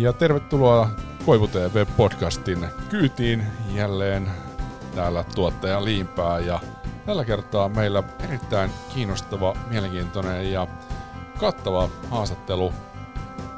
Ja 0.00 0.12
tervetuloa 0.12 0.90
Koivu 1.26 1.48
TV-podcastin 1.48 2.66
kyytiin 2.88 3.46
jälleen 3.74 4.30
täällä 4.94 5.24
tuottaja 5.34 5.84
Liimpää 5.84 6.38
ja 6.38 6.60
tällä 7.06 7.24
kertaa 7.24 7.68
meillä 7.68 8.02
erittäin 8.24 8.70
kiinnostava, 8.94 9.56
mielenkiintoinen 9.70 10.52
ja 10.52 10.66
kattava 11.38 11.88
haastattelu 12.10 12.72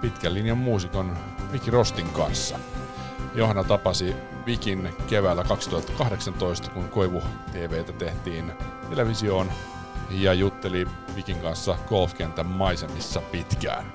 pitkän 0.01 0.35
linjan 0.35 0.59
muusikon 0.59 1.17
Viki 1.53 1.71
Rostin 1.71 2.09
kanssa. 2.09 2.59
Johanna 3.35 3.65
tapasi 3.65 4.17
Vikin 4.47 4.95
keväällä 5.07 5.45
2018, 5.45 6.71
kun 6.71 6.89
Koivu 6.89 7.23
TVtä 7.53 7.93
tehtiin 7.93 8.53
televisioon 8.91 9.53
ja 10.11 10.35
jutteli 10.35 10.87
Vikin 11.17 11.39
kanssa 11.39 11.79
golfkentän 11.89 12.47
maisemissa 12.47 13.21
pitkään. 13.21 13.93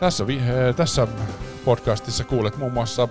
Tässä, 0.00 0.24
tässä 0.76 1.06
podcastissa 1.64 2.24
kuulet 2.24 2.56
muun 2.56 2.72
muassa 2.72 3.08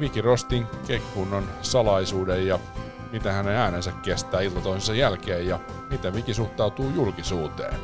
Viki 0.00 0.20
Rostin 0.20 0.66
keikkunnon 0.86 1.48
salaisuuden 1.62 2.46
ja 2.46 2.58
miten 3.12 3.32
hänen 3.32 3.56
äänensä 3.56 3.92
kestää 3.92 4.40
ilta 4.40 4.60
toisensa 4.60 4.94
jälkeen 4.94 5.46
ja 5.46 5.60
miten 5.90 6.14
Viki 6.14 6.34
suhtautuu 6.34 6.90
julkisuuteen. 6.90 7.74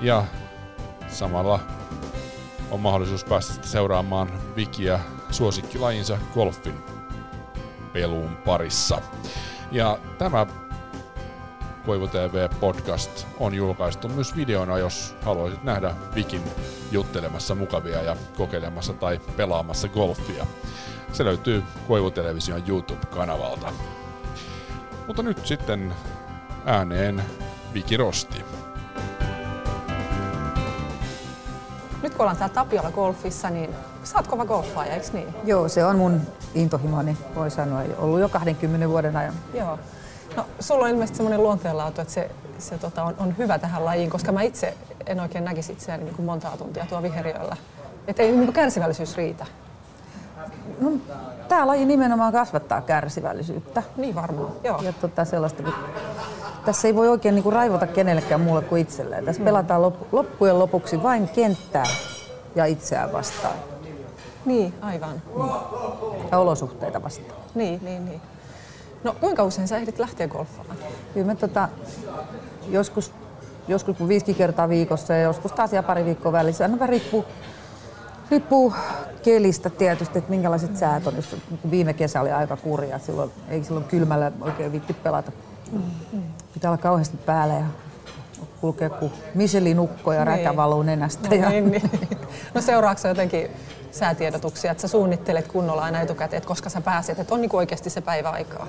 Ja 0.00 0.24
samalla 1.08 1.60
on 2.70 2.80
mahdollisuus 2.80 3.24
päästä 3.24 3.66
seuraamaan 3.66 4.30
Vikiä 4.56 5.00
suosikkilajinsa 5.30 6.18
golfin 6.34 6.78
peluun 7.92 8.36
parissa. 8.36 9.02
Ja 9.72 9.98
tämä 10.18 10.46
Koivu 11.90 12.08
TV 12.08 12.48
podcast 12.60 13.26
on 13.40 13.54
julkaistu 13.54 14.08
myös 14.08 14.36
videona, 14.36 14.78
jos 14.78 15.16
haluaisit 15.22 15.64
nähdä 15.64 15.94
Vikin 16.14 16.42
juttelemassa 16.92 17.54
mukavia 17.54 18.02
ja 18.02 18.16
kokeilemassa 18.36 18.92
tai 18.92 19.20
pelaamassa 19.36 19.88
golfia. 19.88 20.46
Se 21.12 21.24
löytyy 21.24 21.62
Koivu 21.88 22.10
Television 22.10 22.62
YouTube-kanavalta. 22.68 23.72
Mutta 25.06 25.22
nyt 25.22 25.46
sitten 25.46 25.94
ääneen 26.64 27.22
Viki 27.74 27.96
Rosti. 27.96 28.44
Nyt 32.02 32.14
kun 32.14 32.20
ollaan 32.20 32.36
täällä 32.36 32.54
Tapiola 32.54 32.90
Golfissa, 32.90 33.50
niin 33.50 33.70
sä 34.04 34.18
oot 34.18 34.26
kova 34.26 34.44
golfaaja, 34.44 34.94
eikö 34.94 35.06
niin? 35.12 35.34
Joo, 35.44 35.68
se 35.68 35.84
on 35.84 35.96
mun 35.96 36.20
intohimoni, 36.54 37.16
voi 37.34 37.50
sanoa, 37.50 37.82
ollut 37.98 38.20
jo 38.20 38.28
20 38.28 38.88
vuoden 38.88 39.16
ajan. 39.16 39.34
Joo. 39.54 39.78
No, 40.36 40.46
sulla 40.60 40.84
on 40.84 40.90
ilmeisesti 40.90 41.16
semmoinen 41.16 41.42
luonteenlaatu, 41.42 42.00
että 42.00 42.14
se, 42.14 42.30
se 42.58 42.78
tota, 42.78 43.02
on, 43.02 43.14
on, 43.18 43.34
hyvä 43.38 43.58
tähän 43.58 43.84
lajiin, 43.84 44.10
koska 44.10 44.32
mä 44.32 44.42
itse 44.42 44.74
en 45.06 45.20
oikein 45.20 45.44
näkisi 45.44 45.72
itseäni 45.72 46.04
niin 46.04 46.14
kuin 46.14 46.26
montaa 46.26 46.56
tuntia 46.56 46.86
tuo 46.88 47.02
viheriöllä. 47.02 47.56
Että 48.08 48.22
ei 48.22 48.32
niin 48.32 48.52
kärsivällisyys 48.52 49.16
riitä. 49.16 49.46
No, 50.80 50.90
tämä 51.48 51.66
laji 51.66 51.84
nimenomaan 51.84 52.32
kasvattaa 52.32 52.80
kärsivällisyyttä. 52.80 53.82
Niin 53.96 54.14
varmaan, 54.14 54.52
joo. 54.64 54.82
Ja 54.82 54.92
tota, 54.92 55.24
sellaista, 55.24 55.62
kun 55.62 55.74
tässä 56.64 56.88
ei 56.88 56.94
voi 56.94 57.08
oikein 57.08 57.34
niin 57.34 57.42
kuin 57.42 57.52
raivota 57.52 57.86
kenellekään 57.86 58.40
muulle 58.40 58.62
kuin 58.62 58.82
itselleen. 58.82 59.24
Tässä 59.24 59.42
mm. 59.42 59.44
pelataan 59.44 59.82
lop, 59.82 59.94
loppujen 60.12 60.58
lopuksi 60.58 61.02
vain 61.02 61.28
kenttää 61.28 61.84
ja 62.54 62.64
itseään 62.64 63.12
vastaan. 63.12 63.54
Niin, 64.44 64.74
aivan. 64.80 65.22
Niin. 65.36 66.28
Ja 66.32 66.38
olosuhteita 66.38 67.02
vastaan. 67.02 67.40
Niin, 67.54 67.80
niin, 67.84 68.04
niin. 68.04 68.20
No 69.04 69.16
kuinka 69.20 69.44
usein 69.44 69.68
sä 69.68 69.76
ehdit 69.76 69.98
lähteä 69.98 70.28
golfaan? 70.28 70.66
Kyllä 71.14 71.26
mä 71.26 71.34
tota, 71.34 71.68
joskus, 72.68 73.12
joskus 73.68 74.08
viisi 74.08 74.34
kertaa 74.34 74.68
viikossa 74.68 75.14
ja 75.14 75.22
joskus 75.22 75.52
taas 75.52 75.72
ja 75.72 75.82
pari 75.82 76.04
viikkoa 76.04 76.32
välissä. 76.32 76.64
Aina 76.64 76.86
riippuu, 76.86 77.24
riippuu 78.30 78.74
kelistä 79.22 79.70
tietysti, 79.70 80.18
että 80.18 80.30
minkälaiset 80.30 80.76
säät 80.76 81.06
on. 81.06 81.16
Jos 81.16 81.36
viime 81.70 81.92
kesä 81.92 82.20
oli 82.20 82.30
aika 82.32 82.56
kurja, 82.56 82.98
silloin 82.98 83.30
ei 83.48 83.64
silloin 83.64 83.84
kylmällä 83.84 84.32
oikein 84.40 84.72
vitti 84.72 84.92
pelata. 84.92 85.32
Mm. 85.72 86.22
Pitää 86.54 86.70
olla 86.70 86.82
kauheasti 86.82 87.16
päällä 87.16 87.54
ja 87.54 87.64
kulkea 88.60 88.90
kuin 88.90 89.12
miselinukko 89.34 90.12
ja 90.12 90.24
niin. 90.24 90.26
räkä 90.26 90.56
valuu 90.56 90.82
nenästä. 90.82 91.28
No, 91.28 91.34
ja... 91.34 91.48
niin, 91.48 91.70
niin. 91.70 91.90
no 92.54 92.60
seuraako 92.60 93.08
jotenkin 93.08 93.50
säätiedotuksia, 93.90 94.70
että 94.70 94.80
sä 94.80 94.88
suunnittelet 94.88 95.48
kunnolla 95.48 95.82
aina 95.82 96.00
etukäteen, 96.00 96.38
että 96.38 96.48
koska 96.48 96.70
sä 96.70 96.80
pääset, 96.80 97.18
että 97.18 97.34
on 97.34 97.40
niin 97.40 97.56
oikeasti 97.56 97.90
se 97.90 98.00
päivä 98.00 98.30
aikaa? 98.30 98.66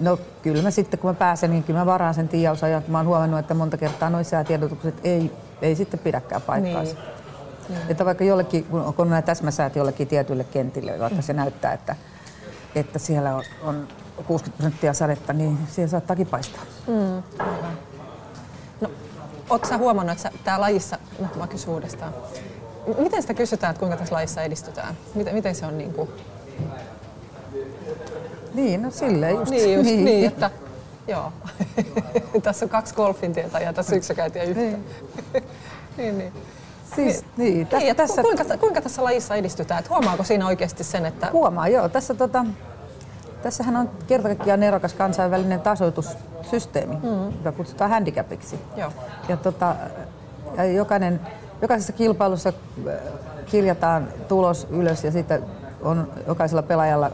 No 0.00 0.18
kyllä 0.42 0.62
mä 0.62 0.70
sitten 0.70 1.00
kun 1.00 1.10
mä 1.10 1.14
pääsen, 1.14 1.50
niin 1.50 1.62
kyllä 1.62 1.78
mä 1.78 1.86
varaan 1.86 2.14
sen 2.14 2.28
tiiausajan. 2.28 2.82
Mä 2.88 2.98
oon 2.98 3.06
huomannut, 3.06 3.40
että 3.40 3.54
monta 3.54 3.76
kertaa 3.76 4.10
noin 4.10 4.24
säätiedotukset 4.24 4.94
ei, 5.04 5.32
ei 5.62 5.74
sitten 5.74 6.00
pidäkään 6.00 6.42
paikkaansa. 6.42 6.94
Niin. 6.94 7.04
Niin. 7.68 7.80
Että 7.88 8.04
vaikka 8.04 8.24
jollekin, 8.24 8.66
kun 8.96 9.10
nämä 9.10 9.22
täsmäsäät 9.22 9.76
jollekin 9.76 10.08
tietyille 10.08 10.44
kentille, 10.44 10.98
vaikka 10.98 11.16
mm. 11.16 11.22
se 11.22 11.32
näyttää, 11.32 11.72
että, 11.72 11.96
että 12.74 12.98
siellä 12.98 13.36
on, 13.36 13.44
on 13.62 13.88
60 14.26 14.56
prosenttia 14.56 14.92
sadetta, 14.92 15.32
niin 15.32 15.58
siellä 15.70 15.90
saattaakin 15.90 16.26
paistaa. 16.26 16.62
Mm, 16.86 17.22
ootko 19.50 19.68
sä 19.68 19.78
huomannut, 19.78 20.16
että 20.16 20.38
tämä 20.44 20.60
lajissa, 20.60 20.98
no 21.18 21.28
mä 21.36 21.46
kysyn 21.46 21.70
uudestaan, 21.70 22.14
Miten 22.98 23.22
sitä 23.22 23.34
kysytään, 23.34 23.70
että 23.70 23.80
kuinka 23.80 23.96
tässä 23.96 24.14
lajissa 24.14 24.42
edistytään? 24.42 24.96
Miten, 25.14 25.34
miten 25.34 25.54
se 25.54 25.66
on 25.66 25.78
niin 25.78 25.92
kuin... 25.92 26.08
Niin, 28.54 28.82
no 28.82 28.90
silleen 28.90 29.36
just. 29.36 29.50
Niin, 29.50 29.74
just, 29.74 29.84
niin. 29.84 30.04
niin 30.04 30.26
että 30.26 30.50
joo. 31.08 31.32
tässä 32.42 32.64
on 32.64 32.68
kaksi 32.68 32.94
golfin 32.94 33.32
tietä 33.32 33.58
ja 33.58 33.72
tässä 33.72 33.96
yksi 33.96 34.14
käytiin 34.14 34.44
yhtä. 34.44 34.60
Niin. 34.60 34.84
niin, 35.96 36.18
niin. 36.18 36.32
Siis, 36.94 37.24
niin, 37.36 37.54
niin, 37.54 37.68
niin 37.78 37.96
tässä... 37.96 38.22
kuinka, 38.22 38.44
kuinka 38.60 38.80
tässä 38.80 39.04
lajissa 39.04 39.34
edistytään? 39.34 39.80
Et 39.80 39.90
huomaako 39.90 40.24
siinä 40.24 40.46
oikeasti 40.46 40.84
sen, 40.84 41.06
että... 41.06 41.30
Huomaa, 41.32 41.68
joo. 41.68 41.88
Tässä, 41.88 42.14
tota, 42.14 42.44
tässähän 43.42 43.76
on 43.76 43.90
kertakaikkiaan 44.06 44.60
nerokas 44.60 44.94
kansainvälinen 44.94 45.60
tasoitussysteemi, 45.60 46.94
mm. 46.94 47.26
joka 47.36 47.52
kutsutaan 47.52 47.90
handicapiksi. 47.90 48.60
Joo. 48.76 48.92
Ja, 49.28 49.36
tota, 49.36 49.74
ja 50.56 50.64
jokainen 50.64 51.20
jokaisessa 51.62 51.92
kilpailussa 51.92 52.52
äh, 52.88 52.94
kirjataan 53.46 54.08
tulos 54.28 54.66
ylös 54.70 55.04
ja 55.04 55.12
sitten 55.12 55.44
on 55.82 56.08
jokaisella 56.26 56.62
pelaajalla 56.62 57.10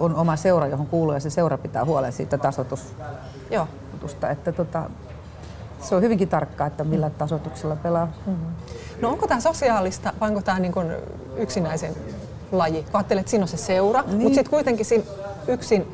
on 0.00 0.14
oma 0.14 0.36
seura, 0.36 0.66
johon 0.66 0.86
kuuluu 0.86 1.14
ja 1.14 1.20
se 1.20 1.30
seura 1.30 1.58
pitää 1.58 1.84
huolen 1.84 2.12
siitä 2.12 2.38
tasoitusta. 2.38 4.30
Että 4.30 4.52
tota, 4.52 4.90
se 5.80 5.94
on 5.94 6.02
hyvinkin 6.02 6.28
tarkkaa, 6.28 6.66
että 6.66 6.84
millä 6.84 7.10
tasoituksella 7.10 7.76
pelaa. 7.76 8.06
Mm-hmm. 8.26 8.46
No 9.00 9.08
onko 9.08 9.26
tämä 9.26 9.40
sosiaalista 9.40 10.12
vai 10.20 10.28
onko 10.28 10.42
tämä 10.42 10.58
niin 10.58 10.72
yksinäisen 11.36 11.94
laji? 12.52 12.82
Kun 12.82 12.90
ajattelet, 12.92 13.20
että 13.20 13.30
siinä 13.30 13.44
on 13.44 13.48
se 13.48 13.56
seura, 13.56 14.02
niin. 14.02 14.16
mutta 14.16 14.34
sitten 14.34 14.50
kuitenkin 14.50 14.86
siinä 14.86 15.04
yksin... 15.48 15.86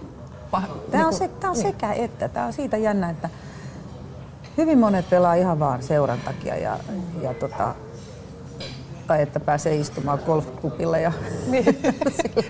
Pah, 0.51 0.69
tämä 0.91 1.07
on, 1.07 1.13
se, 1.13 1.29
tämä 1.29 1.51
on 1.51 1.57
niin. 1.57 1.67
sekä 1.67 1.93
että. 1.93 2.29
Tämä 2.29 2.47
on 2.47 2.53
siitä 2.53 2.77
jännä, 2.77 3.11
että 3.11 3.29
hyvin 4.57 4.79
monet 4.79 5.11
pelaa 5.11 5.35
ihan 5.35 5.59
vaan 5.59 5.83
seuran 5.83 6.21
takia 6.25 6.57
ja, 6.57 6.79
ja 7.23 7.35
tota, 7.35 7.75
tai 9.07 9.23
että 9.23 9.41
pääsee 9.41 9.77
istumaan 9.77 10.19
golfklubilla. 10.27 10.99
Ja 10.99 11.13
niin, 11.47 11.65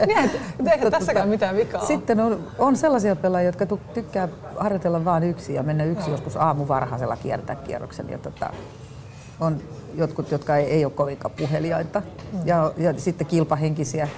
niin 0.07 0.69
eihän 0.73 0.91
tässäkään 0.91 1.29
mitään 1.29 1.57
vikaa 1.57 1.87
Sitten 1.87 2.21
on, 2.21 2.41
on 2.59 2.77
sellaisia 2.77 3.17
pelaajia, 3.17 3.49
jotka 3.49 3.67
tykkää 3.95 4.29
harjoitella 4.57 5.05
vain 5.05 5.23
yksi 5.23 5.55
ja 5.55 5.63
mennä 5.63 5.85
yksi 5.85 6.11
joskus 6.11 6.37
aamu 6.37 6.69
varhaisella 6.69 7.17
kiertää 7.17 7.57
kierroksen. 7.57 8.11
Ja 8.11 8.19
tota, 8.19 8.51
on 9.41 9.63
jotkut, 9.95 10.31
jotka 10.31 10.57
ei, 10.57 10.67
ei 10.67 10.85
ole 10.85 10.93
kovinkaan 10.93 11.35
puheliaita 11.39 12.03
mm. 12.33 12.39
ja, 12.45 12.73
ja 12.77 12.95
sitten 13.01 13.27
kilpahenkisiä. 13.27 14.09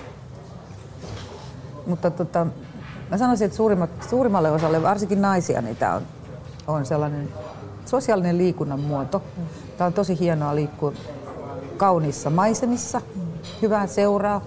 Mutta 1.87 2.11
tota, 2.11 2.47
mä 3.11 3.19
sanoisin, 3.19 3.45
että 3.45 3.57
suurimmalle 4.09 4.51
osalle, 4.51 4.83
varsinkin 4.83 5.23
naisia, 5.23 5.63
niin 5.63 5.77
tämä 5.77 5.95
on, 5.95 6.03
on 6.67 6.87
sellainen 6.87 7.29
sosiaalinen 7.87 8.39
liikunnan 8.39 8.81
muoto. 8.81 9.23
Tämä 9.79 9.87
on 9.87 9.93
tosi 9.93 10.19
hienoa 10.19 10.55
liikkua 10.55 10.93
kauniissa 11.77 12.31
maisemissa, 12.31 13.01
hyvää 13.63 13.87
seuraa 13.87 14.41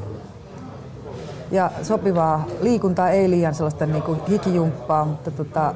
ja 1.52 1.72
sopivaa 1.84 2.46
liikuntaa, 2.62 3.10
ei 3.10 3.30
liian 3.30 3.56
sellaista 3.56 3.86
niin 3.86 4.04
kuin 4.04 4.20
hikijumppaa, 4.30 5.06
mutta 5.06 5.32
tota, 5.32 5.76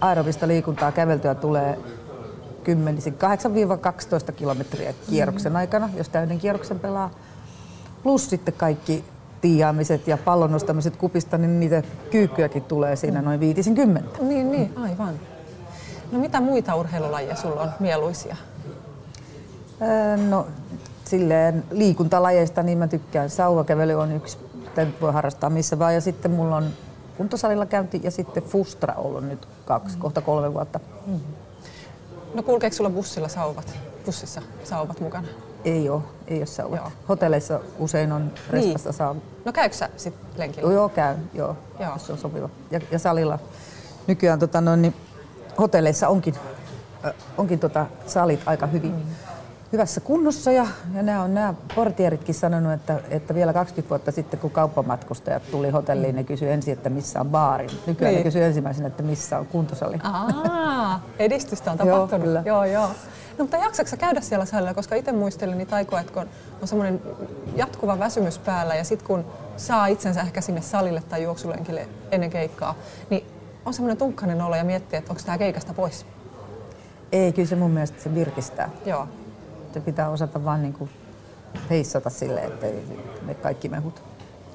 aerobista 0.00 0.48
liikuntaa 0.48 0.92
käveltyä 0.92 1.34
tulee 1.34 1.78
8-12 4.28 4.32
kilometriä 4.32 4.94
kierroksen 5.10 5.56
aikana, 5.56 5.90
jos 5.96 6.08
täyden 6.08 6.38
kierroksen 6.38 6.80
pelaa. 6.80 7.10
Plus 8.02 8.30
sitten 8.30 8.54
kaikki 8.54 9.04
tiiaamiset 9.42 10.08
ja 10.08 10.18
pallon 10.18 10.52
nostamiset 10.52 10.96
kupista, 10.96 11.38
niin 11.38 11.60
niitä 11.60 11.82
kyykkyäkin 12.10 12.62
tulee 12.62 12.96
siinä 12.96 13.22
noin 13.22 13.40
50. 13.40 14.22
Niin, 14.22 14.52
niin, 14.52 14.72
aivan. 14.76 15.14
No 16.12 16.18
mitä 16.18 16.40
muita 16.40 16.74
urheilulajeja 16.74 17.36
sulla 17.36 17.60
on 17.60 17.70
mieluisia? 17.80 18.36
No 20.28 20.46
silleen 21.04 21.64
liikuntalajeista 21.70 22.62
niin 22.62 22.78
mä 22.78 22.88
tykkään. 22.88 23.30
Sauvakävely 23.30 23.94
on 23.94 24.12
yksi, 24.12 24.38
mitä 24.54 24.84
nyt 24.84 25.00
voi 25.00 25.12
harrastaa 25.12 25.50
missä 25.50 25.78
vaan. 25.78 25.94
Ja 25.94 26.00
sitten 26.00 26.30
mulla 26.30 26.56
on 26.56 26.70
kuntosalilla 27.16 27.66
käynti 27.66 28.00
ja 28.04 28.10
sitten 28.10 28.42
Fustra 28.42 28.94
ollut 28.94 29.24
nyt 29.24 29.48
kaksi, 29.64 29.96
mm. 29.96 30.00
kohta 30.00 30.20
kolme 30.20 30.54
vuotta. 30.54 30.80
Mm. 31.06 31.20
No 32.34 32.42
kulkeeko 32.42 32.76
sulla 32.76 32.90
bussilla 32.90 33.28
sauvat, 33.28 33.74
bussissa 34.06 34.42
sauvat 34.64 35.00
mukana? 35.00 35.28
Ei 35.64 35.88
ole, 35.88 36.02
ei 36.26 36.38
ole 36.38 36.46
sauvat. 36.46 36.78
Joo. 36.78 36.92
Hotelleissa 37.08 37.60
usein 37.78 38.12
on 38.12 38.32
respasta 38.50 38.88
niin. 38.88 38.96
saa. 38.96 39.14
No 39.44 39.52
käykö 39.52 39.76
sä 39.76 39.88
sit 39.96 40.14
lenkillä? 40.36 40.72
Joo, 40.72 40.88
käy, 40.88 41.16
joo, 41.34 41.56
joo. 41.80 41.98
se 41.98 42.12
on 42.12 42.18
sopiva. 42.18 42.48
Ja, 42.70 42.80
ja 42.90 42.98
salilla 42.98 43.38
nykyään 44.06 44.38
tota, 44.38 44.60
no, 44.60 44.76
niin, 44.76 44.94
hotelleissa 45.58 46.08
onkin, 46.08 46.34
äh, 47.04 47.12
onkin 47.38 47.58
tota, 47.58 47.86
salit 48.06 48.40
aika 48.46 48.66
hyvin. 48.66 48.90
Mm 48.90 49.02
hyvässä 49.72 50.00
kunnossa 50.00 50.52
ja, 50.52 50.66
ja 50.94 51.02
nämä 51.02 51.22
on 51.22 51.34
nämä 51.34 51.54
portieritkin 51.74 52.34
sanonut, 52.34 52.72
että, 52.72 53.00
että 53.10 53.34
vielä 53.34 53.52
20 53.52 53.90
vuotta 53.90 54.12
sitten 54.12 54.40
kun 54.40 54.50
kauppamatkustajat 54.50 55.42
tuli 55.50 55.70
hotelliin, 55.70 56.16
ne 56.16 56.24
kysyi 56.24 56.50
ensin, 56.50 56.72
että 56.72 56.90
missä 56.90 57.20
on 57.20 57.28
baari. 57.28 57.66
Nykyään 57.86 58.14
niin. 58.14 58.18
ne 58.18 58.24
kysyi 58.24 58.42
ensimmäisenä, 58.42 58.88
että 58.88 59.02
missä 59.02 59.38
on 59.38 59.46
kuntosali. 59.46 59.96
Aa, 60.02 61.02
edistystä 61.18 61.72
on 61.72 61.78
tapahtunut. 61.78 62.10
joo, 62.10 62.18
kyllä. 62.24 62.42
joo, 62.46 62.64
joo. 62.64 62.88
No 63.38 63.44
mutta 63.44 63.56
jaksatko 63.56 63.96
käydä 63.96 64.20
siellä 64.20 64.44
salilla, 64.44 64.74
koska 64.74 64.94
itse 64.94 65.12
muistelin 65.12 65.58
niitä 65.58 65.76
aikoja, 65.76 66.00
että 66.00 66.12
kun 66.12 66.28
on 66.62 66.68
semmoinen 66.68 67.02
jatkuva 67.56 67.98
väsymys 67.98 68.38
päällä 68.38 68.74
ja 68.74 68.84
sitten 68.84 69.06
kun 69.06 69.24
saa 69.56 69.86
itsensä 69.86 70.20
ehkä 70.20 70.40
sinne 70.40 70.60
salille 70.60 71.02
tai 71.08 71.22
juoksulenkille 71.22 71.88
ennen 72.10 72.30
keikkaa, 72.30 72.74
niin 73.10 73.26
on 73.64 73.74
semmoinen 73.74 73.96
tunkkainen 73.96 74.42
olo 74.42 74.56
ja 74.56 74.64
miettii, 74.64 74.98
että 74.98 75.12
onko 75.12 75.22
tämä 75.26 75.38
keikasta 75.38 75.74
pois. 75.74 76.06
Ei, 77.12 77.32
kyllä 77.32 77.48
se 77.48 77.56
mun 77.56 77.70
mielestä 77.70 78.02
se 78.02 78.14
virkistää. 78.14 78.70
Joo 78.86 79.08
se 79.72 79.80
pitää 79.80 80.10
osata 80.10 80.44
vaan 80.44 80.62
niin 80.62 80.72
kuin 80.72 80.90
heissata 81.70 82.10
silleen, 82.10 82.46
että 82.46 82.66
ne 83.26 83.34
kaikki 83.34 83.68
mehut. 83.68 84.02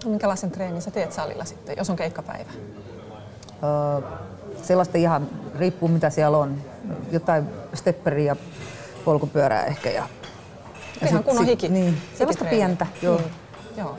No, 0.03 0.09
minkälaisen 0.09 0.51
treenin 0.51 0.81
sä 0.81 0.91
teet 0.91 1.12
salilla 1.12 1.45
sitten, 1.45 1.77
jos 1.77 1.89
on 1.89 1.95
keikkapäivä? 1.95 2.51
Öö, 3.63 4.09
sellaista 4.62 4.97
ihan, 4.97 5.29
riippuu 5.56 5.89
mitä 5.89 6.09
siellä 6.09 6.38
on. 6.38 6.57
Jotain 7.12 7.45
stepperiä, 7.74 8.36
polkupyörää 9.06 9.66
ehkä. 9.66 9.89
Ja, 9.89 10.07
ja 11.01 11.07
ihan 11.07 11.24
kunnon 11.24 11.45
hiki. 11.45 11.69
Niin, 11.69 12.01
sellaista 12.18 12.45
pientä, 12.45 12.88
joo. 13.01 13.18
Niin. 13.18 13.31
joo. 13.78 13.98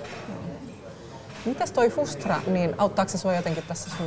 Mitäs 1.44 1.72
toi 1.72 1.90
Fustra, 1.90 2.36
niin 2.46 2.74
auttaako 2.78 3.08
se 3.08 3.18
sua 3.18 3.34
jotenkin 3.34 3.64
tässä 3.68 3.90
sun 3.90 4.06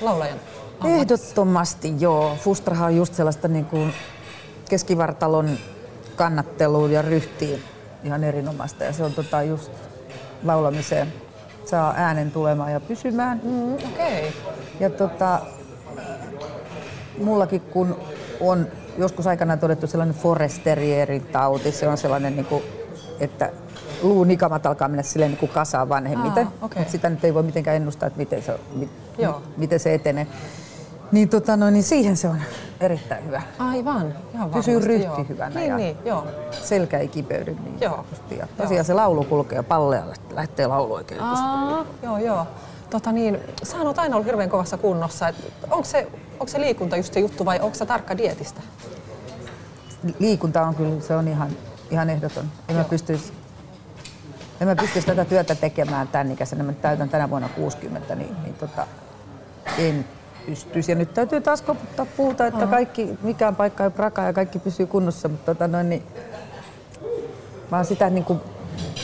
laulajan 0.00 0.38
ammatissa? 0.80 1.00
Ehdottomasti 1.00 1.94
joo. 1.98 2.36
Fustrahan 2.36 2.88
on 2.88 2.96
just 2.96 3.14
sellaista 3.14 3.48
niin 3.48 3.64
kuin 3.64 3.94
keskivartalon 4.68 5.58
kannatteluun 6.16 6.92
ja 6.92 7.02
ryhtiin 7.02 7.62
ihan 8.04 8.24
erinomaista. 8.24 8.84
Ja 8.84 8.92
se 8.92 9.04
on 9.04 9.12
tota 9.12 9.42
just 9.42 9.72
laulamiseen 10.44 11.12
saa 11.64 11.94
äänen 11.96 12.30
tulemaan 12.30 12.72
ja 12.72 12.80
pysymään. 12.80 13.40
Mm, 13.44 13.74
okay. 13.74 14.32
Ja 14.80 14.90
tota, 14.90 15.40
mullakin 17.22 17.60
kun 17.60 17.96
on 18.40 18.66
joskus 18.98 19.26
aikana 19.26 19.56
todettu 19.56 19.86
sellainen 19.86 20.16
foresterierin 20.16 21.22
tauti, 21.22 21.72
se 21.72 21.88
on 21.88 21.98
sellainen, 21.98 22.36
niin 22.36 22.46
kuin, 22.46 22.62
että 23.20 23.50
luunikamat 24.02 24.66
alkaa 24.66 24.88
mennä 24.88 25.02
silleen 25.02 25.30
niin 25.30 25.38
kuin 25.38 25.52
kasaan 25.52 25.88
vanhemmiten. 25.88 26.46
Ah, 26.46 26.52
okay. 26.64 26.84
Sitä 26.88 27.10
nyt 27.10 27.24
ei 27.24 27.34
voi 27.34 27.42
mitenkään 27.42 27.76
ennustaa, 27.76 28.06
että 28.06 28.18
miten 28.18 28.42
se, 28.42 28.60
mit, 28.74 28.90
miten 29.56 29.80
se 29.80 29.94
etenee. 29.94 30.26
Niin, 31.12 31.28
tota, 31.28 31.56
no, 31.56 31.70
niin 31.70 31.82
siihen 31.82 32.16
se 32.16 32.28
on 32.28 32.38
erittäin 32.80 33.26
hyvä. 33.26 33.42
Aivan, 33.58 34.14
ihan 34.34 34.50
Pysyy 34.50 34.80
ryhti 34.80 35.04
joo. 35.04 35.24
hyvänä 35.28 35.54
niin, 35.54 35.68
ja 35.68 35.76
niin, 35.76 35.96
joo. 36.04 36.26
selkä 36.50 36.98
ei 36.98 37.08
kipeydy. 37.08 37.56
Niin 37.64 37.80
joo. 37.80 38.04
Ja 38.38 38.46
tosiaan 38.56 38.84
se 38.84 38.94
laulu 38.94 39.24
kulkee 39.24 39.62
pallealle, 39.62 40.14
lähtee 40.30 40.66
laulu 40.66 40.94
oikein. 40.94 41.20
Aa, 41.20 41.84
joo, 42.02 42.18
joo. 42.18 42.46
Tota 42.92 43.12
niin, 43.12 43.38
sä 43.62 43.76
oot 43.76 43.98
aina 43.98 44.16
ollut 44.16 44.26
hirveän 44.26 44.50
kovassa 44.50 44.76
kunnossa. 44.76 45.32
Onko 45.70 45.84
se, 45.84 46.08
onko 46.32 46.46
se 46.46 46.60
liikunta 46.60 46.96
just 46.96 47.14
se 47.14 47.20
juttu 47.20 47.44
vai 47.44 47.60
onko 47.60 47.74
se 47.74 47.86
tarkka 47.86 48.16
dietistä? 48.16 48.60
Liikunta 50.18 50.62
on 50.62 50.74
kyllä, 50.74 51.00
se 51.00 51.16
on 51.16 51.28
ihan, 51.28 51.50
ihan 51.90 52.10
ehdoton. 52.10 52.44
En 52.68 52.76
mä 52.76 52.84
pystyisi 52.84 53.32
en 54.60 54.68
mä 54.68 54.76
pystyisi 54.76 55.06
tätä 55.06 55.24
työtä 55.24 55.54
tekemään 55.54 56.08
tämän 56.08 56.32
ikäisenä. 56.32 56.64
Mä 56.64 56.72
täytän 56.72 57.08
tänä 57.08 57.30
vuonna 57.30 57.48
60, 57.48 58.14
niin, 58.14 58.36
niin 58.42 58.54
tota, 58.54 58.86
en 59.78 60.04
pystyisi. 60.46 60.92
Ja 60.92 60.96
nyt 60.96 61.14
täytyy 61.14 61.40
taas 61.40 61.62
koputtaa 61.62 62.06
puuta, 62.16 62.46
että 62.46 62.66
kaikki, 62.66 63.18
mikään 63.22 63.56
paikka 63.56 63.84
ei 63.84 63.90
prakaa 63.90 64.26
ja 64.26 64.32
kaikki 64.32 64.58
pysyy 64.58 64.86
kunnossa. 64.86 65.28
Mutta 65.28 65.54
tota 65.54 65.68
noin, 65.68 65.88
niin, 65.88 66.02
mä 67.70 67.76
oon 67.76 67.84
sitä 67.84 68.10
niin 68.10 68.24
kuin, 68.24 68.40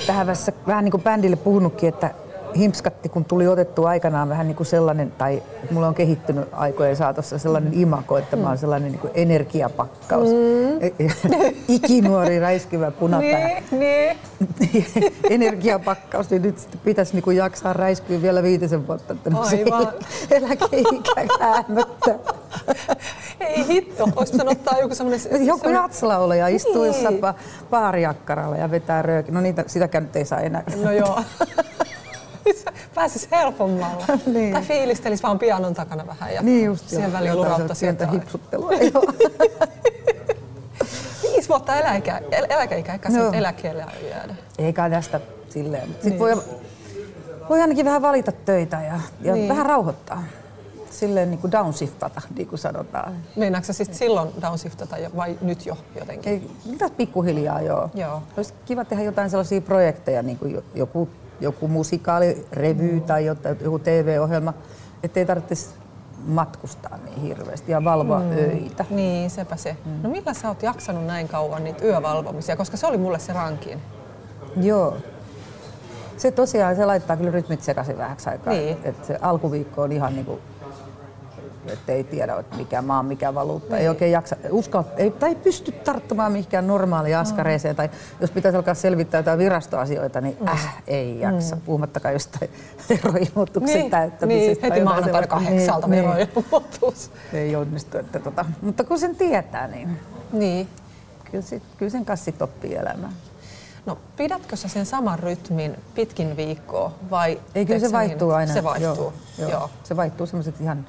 tähän 0.07 0.27
vähän 0.67 0.85
niin 0.85 0.93
kuin 0.93 1.03
bändille 1.03 1.37
puhunutkin, 1.37 1.89
että 1.89 2.15
himpskatti, 2.59 3.09
kun 3.09 3.25
tuli 3.25 3.49
otettu 3.49 3.85
aikanaan 3.85 4.29
vähän 4.29 4.47
niin 4.47 4.57
kuin 4.57 4.67
sellainen, 4.67 5.13
tai 5.19 5.43
mulla 5.71 5.89
on 5.89 5.95
kehittynyt 5.95 6.49
aikojen 6.53 6.97
saatossa 6.97 7.39
sellainen 7.39 7.75
mm. 7.75 7.83
imako, 7.83 8.19
että 8.19 8.37
mm. 8.37 8.43
mä 8.43 8.49
oon 8.49 8.59
sellainen 8.59 8.93
niin 8.93 9.01
kuin 9.01 9.11
energiapakkaus. 9.15 10.29
Mm. 10.29 11.09
Ikinuori 11.77 12.39
räiskyvä 12.39 12.91
punapää. 12.91 13.49
Niin, 13.49 13.65
niin. 13.71 14.17
energiapakkaus, 15.31 16.31
niin 16.31 16.43
nyt 16.43 16.79
pitäisi 16.85 17.15
niin 17.15 17.23
kuin 17.23 17.37
jaksaa 17.37 17.73
räiskyä 17.73 18.23
vielä 18.23 18.43
viitisen 18.43 18.87
vuotta, 18.87 19.13
että 19.13 19.31
Aivan. 19.35 19.93
eläkeikä. 20.31 21.27
Ei 23.41 23.67
hitto, 23.67 24.09
olisi 24.17 24.33
pitänyt 24.33 24.53
ottaa 24.53 24.79
joku 24.79 24.95
semmoinen... 24.95 25.47
Joku 25.47 25.69
jatslaulaja 25.69 26.49
istuu 26.49 26.83
niin. 26.83 26.87
jossain 26.87 27.21
baariakkaralla 27.71 28.57
ja 28.57 28.71
vetää 28.71 29.03
röökin. 29.03 29.35
No 29.35 29.41
niitä, 29.41 29.65
sitäkään 29.67 30.05
nyt 30.05 30.17
ei 30.17 30.25
saa 30.25 30.41
enää. 30.41 30.63
No 30.83 30.93
joo. 30.93 31.21
pääsisi 32.95 33.29
helpommalla. 33.31 34.05
niin. 34.27 34.53
Tai 34.53 34.63
fiilistelisi 34.63 35.23
vaan 35.23 35.39
pianon 35.39 35.75
takana 35.75 36.07
vähän 36.07 36.35
ja 36.35 36.43
niin 36.43 36.65
just, 36.65 36.89
siihen 36.89 37.13
väliin 37.13 37.37
lurauttaisi 37.37 37.87
jotain. 37.87 38.11
hipsuttelua. 38.11 38.71
Viisi 41.23 41.49
vuotta 41.49 41.77
eläke, 41.77 42.13
eläkeikä, 42.49 42.93
eikä 42.93 43.09
no. 43.09 43.33
eläkkeelle 43.33 43.85
jäädä. 44.11 44.35
Eikä 44.59 44.91
tästä 44.91 45.21
silleen. 45.49 45.89
Sitten 45.89 46.11
niin. 46.11 46.19
voi, 46.19 46.37
voi 47.49 47.61
ainakin 47.61 47.85
vähän 47.85 48.03
valita 48.03 48.33
töitä 48.33 48.83
ja, 48.83 49.01
ja 49.21 49.35
niin. 49.35 49.49
vähän 49.49 49.67
rauhoittaa 49.67 50.25
silleen 50.99 51.31
niin 51.31 51.41
kuin 51.41 51.53
downshiftata, 51.53 52.21
niin 52.37 52.49
kuin 52.49 52.59
sanotaan. 52.59 53.17
Meinaatko 53.37 53.73
siis 53.73 53.89
silloin 53.93 54.29
downshiftata 54.43 54.97
vai 55.17 55.39
nyt 55.41 55.67
jo 55.67 55.77
jotenkin? 56.01 56.33
Ei, 56.33 56.51
mitä 56.65 56.91
pikkuhiljaa 56.97 57.61
joo. 57.61 57.91
joo. 57.95 58.23
Olisi 58.37 58.55
kiva 58.65 58.85
tehdä 58.85 59.05
jotain 59.05 59.31
sellaisia 59.31 59.61
projekteja, 59.61 60.23
niin 60.23 60.39
kuin 60.39 60.63
joku 60.75 61.09
joku 61.41 61.69
musikaali-revy 61.69 63.01
tai 63.01 63.27
joku 63.61 63.79
TV-ohjelma, 63.79 64.55
ettei 65.03 65.27
tarvitsisi 65.27 65.69
matkustaa 66.27 66.99
niin 67.05 67.23
hirveästi 67.23 67.73
ja 67.73 67.85
valvoa 67.85 68.21
mm. 68.21 68.31
öitä. 68.31 68.85
Niin, 68.91 69.31
sepä 69.31 69.57
se. 69.57 69.77
Mm. 69.85 70.03
No 70.03 70.11
millä 70.11 70.35
sä 70.35 70.49
oot 70.49 70.63
jaksanut 70.63 71.07
näin 71.07 71.29
kauan 71.29 71.65
niitä 71.65 71.85
yövalvomisia, 71.85 72.57
koska 72.57 72.77
se 72.77 72.87
oli 72.87 72.99
mulle 72.99 73.19
se 73.19 73.33
rankin. 73.33 73.79
Joo. 74.57 74.97
Se 76.17 76.31
tosiaan, 76.31 76.77
se 76.77 76.87
laittaa 76.87 77.17
kyllä 77.17 77.31
rytmit 77.31 77.63
sekaisin 77.63 77.99
vähäksi 77.99 78.31
aikaa. 78.31 78.53
Niin. 78.53 78.77
Et 78.85 79.05
se 79.05 79.19
alkuviikko 79.21 79.83
on 79.83 79.93
ihan 79.93 80.15
niinku 80.15 80.39
että 81.71 81.93
ei 81.93 82.05
tiedä, 82.05 82.37
että 82.37 82.57
mikä 82.57 82.83
maa, 82.83 83.03
mikä 83.03 83.35
valuutta. 83.35 83.77
Ei, 83.77 83.83
ei 83.83 83.89
oikein 83.89 84.13
jaksa, 84.13 84.37
uskalla, 84.51 84.89
ei, 84.97 85.11
tai 85.11 85.29
ei 85.29 85.35
pysty 85.35 85.73
tarttumaan 85.73 86.33
mihinkään 86.33 86.67
normaaliin 86.67 87.17
askareeseen. 87.17 87.75
Mm. 87.75 87.77
Tai 87.77 87.91
jos 88.21 88.31
pitäisi 88.31 88.57
alkaa 88.57 88.75
selvittää 88.75 89.19
jotain 89.19 89.39
virastoasioita, 89.39 90.21
niin 90.21 90.37
mm. 90.41 90.49
äh, 90.49 90.77
ei 90.87 91.21
jaksa. 91.21 91.57
Mm. 91.57 91.63
Puhumattakaan 91.63 92.15
jostain 92.15 92.51
veroilmoituksen 92.91 93.81
niin, 93.81 93.91
täyttämisestä. 93.91 94.67
Niin, 94.67 94.73
heti 94.73 94.85
maanantaina 94.85 95.27
kahdeksalta 95.27 95.87
niin, 95.87 96.05
veroilmoitus. 96.05 97.11
Niin. 97.33 97.43
Ei 97.43 97.57
onnistu. 97.57 97.99
Että 97.99 98.19
tota, 98.19 98.45
mutta 98.63 98.85
kun 98.85 98.99
sen 98.99 99.17
tietää, 99.17 99.69
niin, 99.69 99.99
niin. 100.33 100.69
Kyllä, 101.31 101.43
sit, 101.43 101.63
kyllä 101.77 101.91
sen 101.91 102.05
kanssa 102.05 102.33
oppii 102.41 102.75
elämään. 102.75 103.13
No 103.89 103.99
pidätkö 104.17 104.57
sä 104.57 104.69
sen 104.69 104.87
saman 104.87 105.19
rytmin 105.19 105.77
pitkin 105.95 106.37
viikkoa 106.37 106.93
vai? 107.11 107.41
Ei, 107.55 107.67
kyllä 107.67 107.81
se 107.81 107.93
vaihtuu 107.93 108.29
niin, 108.29 108.37
aina. 108.37 108.53
Se 108.53 108.65
vaihtuu. 108.65 108.95
Joo, 108.95 109.13
joo. 109.39 109.51
joo. 109.51 109.71
Se 109.85 109.97
vaihtuu 109.97 110.27
semmoiset 110.27 110.61
ihan 110.61 110.87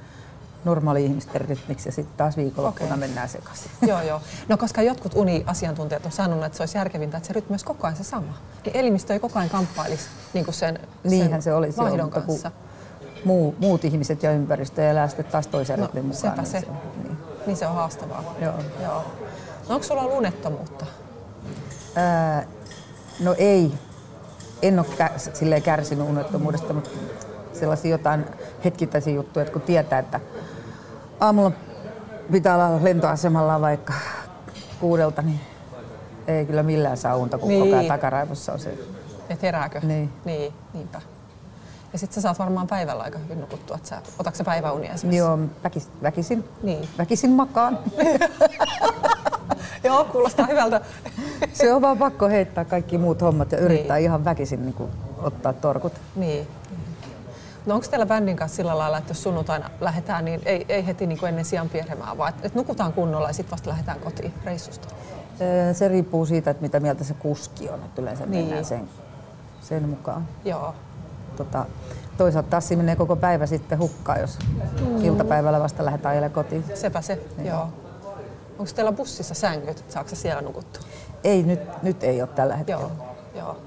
normaali 0.70 1.06
ihmisten 1.06 1.42
rytmiksi 1.42 1.88
ja 1.90 1.94
sitten 1.94 2.18
taas 2.18 2.38
viikonloppuna 2.38 2.88
okay. 2.88 3.00
mennään 3.00 3.30
sekaisin. 3.30 3.72
Joo, 3.88 4.02
joo. 4.02 4.22
No 4.48 4.58
koska 4.58 4.82
jotkut 4.82 5.16
uniasiantuntijat 5.16 6.06
on 6.06 6.12
sanonut, 6.12 6.46
että 6.46 6.58
se 6.58 6.64
olisi 6.64 6.78
järkevintä, 6.78 7.18
että 7.18 7.28
se 7.28 7.34
rytmi 7.34 7.54
olisi 7.54 7.66
koko 7.66 7.88
ajan 7.88 7.98
se 7.98 8.04
sama. 8.04 8.34
Niin 8.66 8.78
elimistö 8.78 9.14
ei 9.14 9.20
koko 9.20 9.40
ajan 9.40 9.50
kamppailisi 9.50 10.04
niin 10.34 10.46
kuin 10.46 10.56
sen, 10.56 10.80
Niinhän 11.04 11.32
sen 11.32 11.42
se 11.42 11.54
olisi, 11.54 11.78
vaihdon 11.78 12.00
joo, 12.00 12.10
kanssa. 12.10 12.52
Muu, 13.26 13.56
muut 13.60 13.86
ihmiset 13.86 14.24
ja 14.24 14.32
ympäristö 14.32 14.90
elää 14.90 15.08
sitten 15.08 15.26
taas 15.26 15.48
toisen 15.48 15.80
no, 15.80 15.86
rytmin 15.86 16.06
mukaan. 16.06 16.22
Sepä 16.22 16.42
niin 16.42 16.52
se. 16.52 16.60
Niin. 17.04 17.18
niin 17.46 17.58
se 17.58 17.68
on 17.68 17.76
haastavaa. 17.76 18.36
Joo. 18.42 18.54
joo. 18.84 19.06
No 19.70 19.76
onko 19.76 19.88
sulla 19.88 20.06
unettomuutta? 20.06 20.86
Ää, 21.96 22.46
no 23.20 23.36
ei. 23.38 23.74
En 24.62 24.80
ole 24.80 24.88
kä- 24.98 25.20
silleen 25.34 25.62
kärsinyt 25.62 26.10
unettomuudesta, 26.10 26.74
mutta 26.74 26.90
sellaisia 27.54 27.92
jotain 27.92 28.26
hetkittäisiä 28.66 29.14
juttuja, 29.14 29.44
että 29.44 29.54
kun 29.54 29.62
tietää, 29.62 30.00
että 30.00 30.20
aamulla 31.20 31.52
pitää 32.32 32.56
olla 32.56 32.84
lentoasemalla 32.84 33.62
vaikka 33.62 33.94
kuudelta, 34.80 35.22
niin 35.22 35.40
ei 36.28 36.46
kyllä 36.46 36.64
millään 36.64 36.98
saa 36.98 37.16
unta, 37.16 37.38
kun 37.38 37.48
niin. 37.48 37.64
koko 37.64 37.76
ajan 37.76 37.86
takaraivossa 37.86 38.54
on 38.54 38.60
se. 38.60 38.78
Et 39.30 39.42
herääkö? 39.42 39.80
Niin. 39.84 40.14
niin 40.26 40.54
niinpä. 40.74 41.02
Ja 41.94 42.00
sitten 42.00 42.16
sä 42.16 42.22
saat 42.22 42.40
varmaan 42.40 42.68
päivällä 42.68 43.04
aika 43.04 43.20
hyvin 43.20 43.42
nukuttua. 43.42 43.76
Että 43.76 43.90
sä, 43.90 44.02
otatko 44.20 44.38
sä 44.38 44.44
päiväunia 44.44 44.94
esimerkiksi? 44.94 45.18
Joo, 45.18 45.40
väkis, 45.64 45.90
väkisin. 46.04 46.44
Niin. 46.64 46.90
Väkisin 46.98 47.32
makaan. 47.32 47.80
Joo, 49.84 50.06
kuulostaa 50.06 50.46
hyvältä. 50.46 50.82
Se 51.54 51.74
on 51.74 51.82
vaan 51.82 51.98
pakko 51.98 52.28
heittää 52.28 52.66
kaikki 52.66 52.98
muut 52.98 53.22
hommat 53.22 53.52
ja 53.52 53.58
yrittää 53.58 53.98
niin. 53.98 54.06
ihan 54.06 54.26
väkisin 54.26 54.62
niin 54.62 54.74
kuin, 54.74 54.92
ottaa 55.18 55.54
torkut. 55.54 55.94
Niin. 56.16 56.48
No 57.66 57.76
onko 57.76 57.88
teillä 57.88 58.06
bändin 58.06 58.36
kanssa 58.36 58.56
sillä 58.56 58.78
lailla, 58.78 58.98
että 58.98 59.12
jos 59.12 59.24
sunnuntaina 59.24 59.70
lähdetään, 59.82 60.26
niin 60.26 60.42
ei, 60.46 60.66
ei 60.70 60.86
heti 60.86 61.08
niin 61.08 61.20
kuin 61.20 61.30
ennen 61.30 61.46
sijan 61.46 61.70
pieremään, 61.70 62.18
vaan 62.18 62.30
että 62.30 62.52
nukutaan 62.54 62.94
kunnolla 62.94 63.28
ja 63.28 63.34
sitten 63.34 63.52
vasta 63.52 63.70
lähdetään 63.70 64.00
kotiin 64.00 64.34
reissusta? 64.46 64.88
Se 65.74 65.88
riippuu 65.88 66.26
siitä, 66.26 66.52
että 66.52 66.62
mitä 66.62 66.80
mieltä 66.80 67.04
se 67.04 67.14
kuski 67.14 67.70
on, 67.70 67.84
että 67.84 68.02
yleensä 68.02 68.26
niin. 68.26 68.46
mennään 68.46 68.66
sen, 68.66 68.90
sen 69.62 69.90
mukaan. 69.90 70.28
Joo. 70.46 70.76
Tota, 71.38 71.66
toisaalta 72.18 72.50
taas 72.50 72.70
menee 72.70 72.96
koko 72.96 73.16
päivä 73.16 73.46
sitten 73.46 73.80
hukkaan, 73.80 74.20
jos 74.20 74.40
mm. 74.80 75.06
iltapäivällä 75.06 75.60
vasta 75.60 75.86
lähdetään 75.86 76.12
ajelemaan 76.12 76.34
kotiin. 76.34 76.64
Sepä 76.74 77.02
se, 77.02 77.20
niin. 77.38 77.48
joo. 77.48 77.68
Onko 78.60 78.72
teillä 78.76 78.92
bussissa 78.92 79.34
sängyt? 79.34 79.84
Saako 79.90 80.10
siellä 80.16 80.42
nukuttua? 80.42 80.84
Ei, 81.24 81.44
nyt, 81.44 81.84
nyt 81.84 82.04
ei 82.04 82.22
ole 82.22 82.30
tällä 82.36 82.56
hetkellä. 82.56 82.82
Joo, 82.82 82.92
joo. 83.36 83.58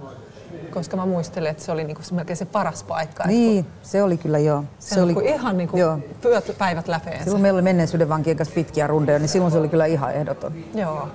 Koska 0.75 0.97
mä 0.97 1.07
muistelen, 1.07 1.51
että 1.51 1.63
se 1.63 1.73
oli 1.73 1.85
niinku 1.85 2.03
melkein 2.13 2.37
se 2.37 2.45
paras 2.45 2.83
paikka. 2.83 3.25
Niin, 3.27 3.65
kun, 3.65 3.73
se 3.83 4.03
oli 4.03 4.17
kyllä 4.17 4.39
joo. 4.39 4.65
Se, 4.79 4.95
se 4.95 5.03
oli 5.03 5.15
ihan 5.29 5.57
niinku 5.57 5.77
joo. 5.77 5.99
pyöt, 6.21 6.55
päivät 6.59 6.89
läpeensä. 6.89 7.25
Silloin 7.25 7.43
meillä 7.43 7.57
oli 7.57 7.63
menneisyyden 7.63 8.09
vankien 8.09 8.37
kanssa 8.37 8.55
pitkiä 8.55 8.87
rundeja, 8.87 9.19
niin 9.19 9.29
silloin 9.29 9.53
se 9.53 9.59
oli 9.59 9.69
kyllä 9.69 9.87
ihan 9.87 10.15
ehdoton. 10.15 10.53
Joo. 10.75 11.09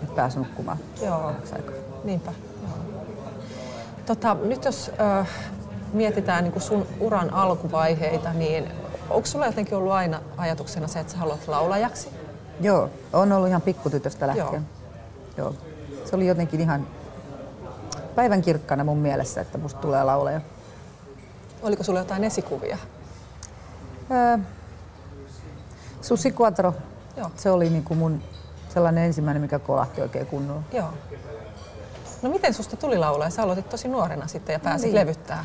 Nyt 0.00 0.14
pääsi 0.14 0.38
nukkumaan. 0.38 0.78
Joo, 1.02 1.32
niinpä. 2.04 2.32
Joo. 2.62 3.02
Tota, 4.06 4.36
nyt 4.44 4.64
jos 4.64 4.90
äh, 5.00 5.28
mietitään 5.92 6.44
niin 6.44 6.60
sun 6.60 6.86
uran 7.00 7.34
alkuvaiheita, 7.34 8.32
niin 8.32 8.68
onko 9.10 9.26
sulla 9.26 9.46
jotenkin 9.46 9.74
ollut 9.74 9.92
aina 9.92 10.20
ajatuksena 10.36 10.86
se, 10.88 11.00
että 11.00 11.12
sä 11.12 11.18
haluat 11.18 11.48
laulajaksi? 11.48 12.08
Joo, 12.60 12.90
on 13.12 13.32
ollut 13.32 13.48
ihan 13.48 13.62
pikkutytöstä 13.62 14.26
lähtien. 14.26 14.46
Joo. 14.46 14.60
Joo. 15.36 15.54
Se 16.04 16.16
oli 16.16 16.26
jotenkin 16.26 16.60
ihan 16.60 16.86
päivän 18.14 18.42
kirkkana 18.42 18.84
mun 18.84 18.98
mielessä, 18.98 19.40
että 19.40 19.58
musta 19.58 19.80
tulee 19.80 20.04
laulaja. 20.04 20.40
Oliko 21.62 21.82
sulla 21.82 21.98
jotain 21.98 22.24
esikuvia? 22.24 22.78
Öö, 24.10 24.38
Susi 26.00 26.34
Quattro. 26.40 26.74
Joo. 27.16 27.30
Se 27.36 27.50
oli 27.50 27.70
niin 27.70 27.84
kuin 27.84 27.98
mun 27.98 28.22
sellainen 28.68 29.04
ensimmäinen, 29.04 29.42
mikä 29.42 29.58
kolahti 29.58 30.00
oikein 30.00 30.26
kunnolla. 30.26 30.62
Joo. 30.72 30.88
No 32.22 32.30
miten 32.30 32.54
susta 32.54 32.76
tuli 32.76 32.98
laulaja? 32.98 33.30
Sä 33.30 33.42
aloitit 33.42 33.68
tosi 33.68 33.88
nuorena 33.88 34.26
sitten 34.26 34.52
ja 34.52 34.60
pääsit 34.60 34.86
niin. 34.86 34.94
levyttää. 34.94 35.44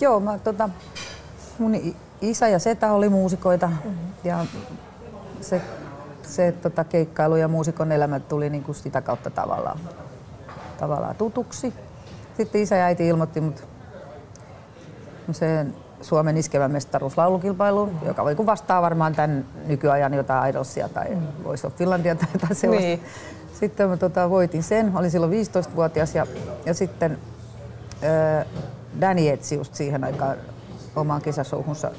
Joo, 0.00 0.20
mä, 0.20 0.38
tota, 0.38 0.68
mun 1.58 1.94
isä 2.20 2.48
ja 2.48 2.58
setä 2.58 2.92
oli 2.92 3.08
muusikoita 3.08 3.66
mm-hmm. 3.66 3.98
ja 4.24 4.46
se, 5.40 5.62
se 6.22 6.52
tota, 6.52 6.84
keikkailu 6.84 7.36
ja 7.36 7.48
muusikon 7.48 7.92
elämä 7.92 8.20
tuli 8.20 8.50
niinku 8.50 8.74
sitä 8.74 9.00
kautta 9.00 9.30
tavallaan, 9.30 9.80
tavallaan 10.78 11.16
tutuksi. 11.16 11.74
Sitten 12.36 12.60
isä 12.60 12.76
ja 12.76 12.84
äiti 12.84 13.08
ilmoitti 13.08 13.40
mut 13.40 13.64
sen 15.32 15.74
Suomen 16.00 16.36
iskevän 16.36 16.70
mestaruuslaulukilpailuun, 16.70 17.88
mm-hmm. 17.88 18.06
joka 18.06 18.24
voi 18.24 18.36
vastaa 18.46 18.82
varmaan 18.82 19.14
tämän 19.14 19.44
nykyajan 19.66 20.14
jotain 20.14 20.50
Idolsia 20.50 20.88
tai 20.88 21.08
mm-hmm. 21.08 21.44
Voice 21.44 21.66
of 21.66 21.74
Finlandia 21.74 22.14
tai 22.14 22.28
jotain 22.32 22.54
sellaista. 22.54 22.86
Niin. 22.86 23.00
Sitten 23.60 23.88
mä 23.88 23.96
tota, 23.96 24.30
voitin 24.30 24.62
sen, 24.62 24.92
olin 24.96 25.10
silloin 25.10 25.32
15-vuotias 25.32 26.14
ja, 26.14 26.26
ja 26.66 26.74
sitten 26.74 27.18
öö, 28.02 28.44
Danny 29.00 29.28
etsi 29.28 29.54
just 29.54 29.74
siihen 29.74 30.04
aikaan 30.04 30.36
omaan 30.96 31.22
kesäsouhunsa 31.22 31.90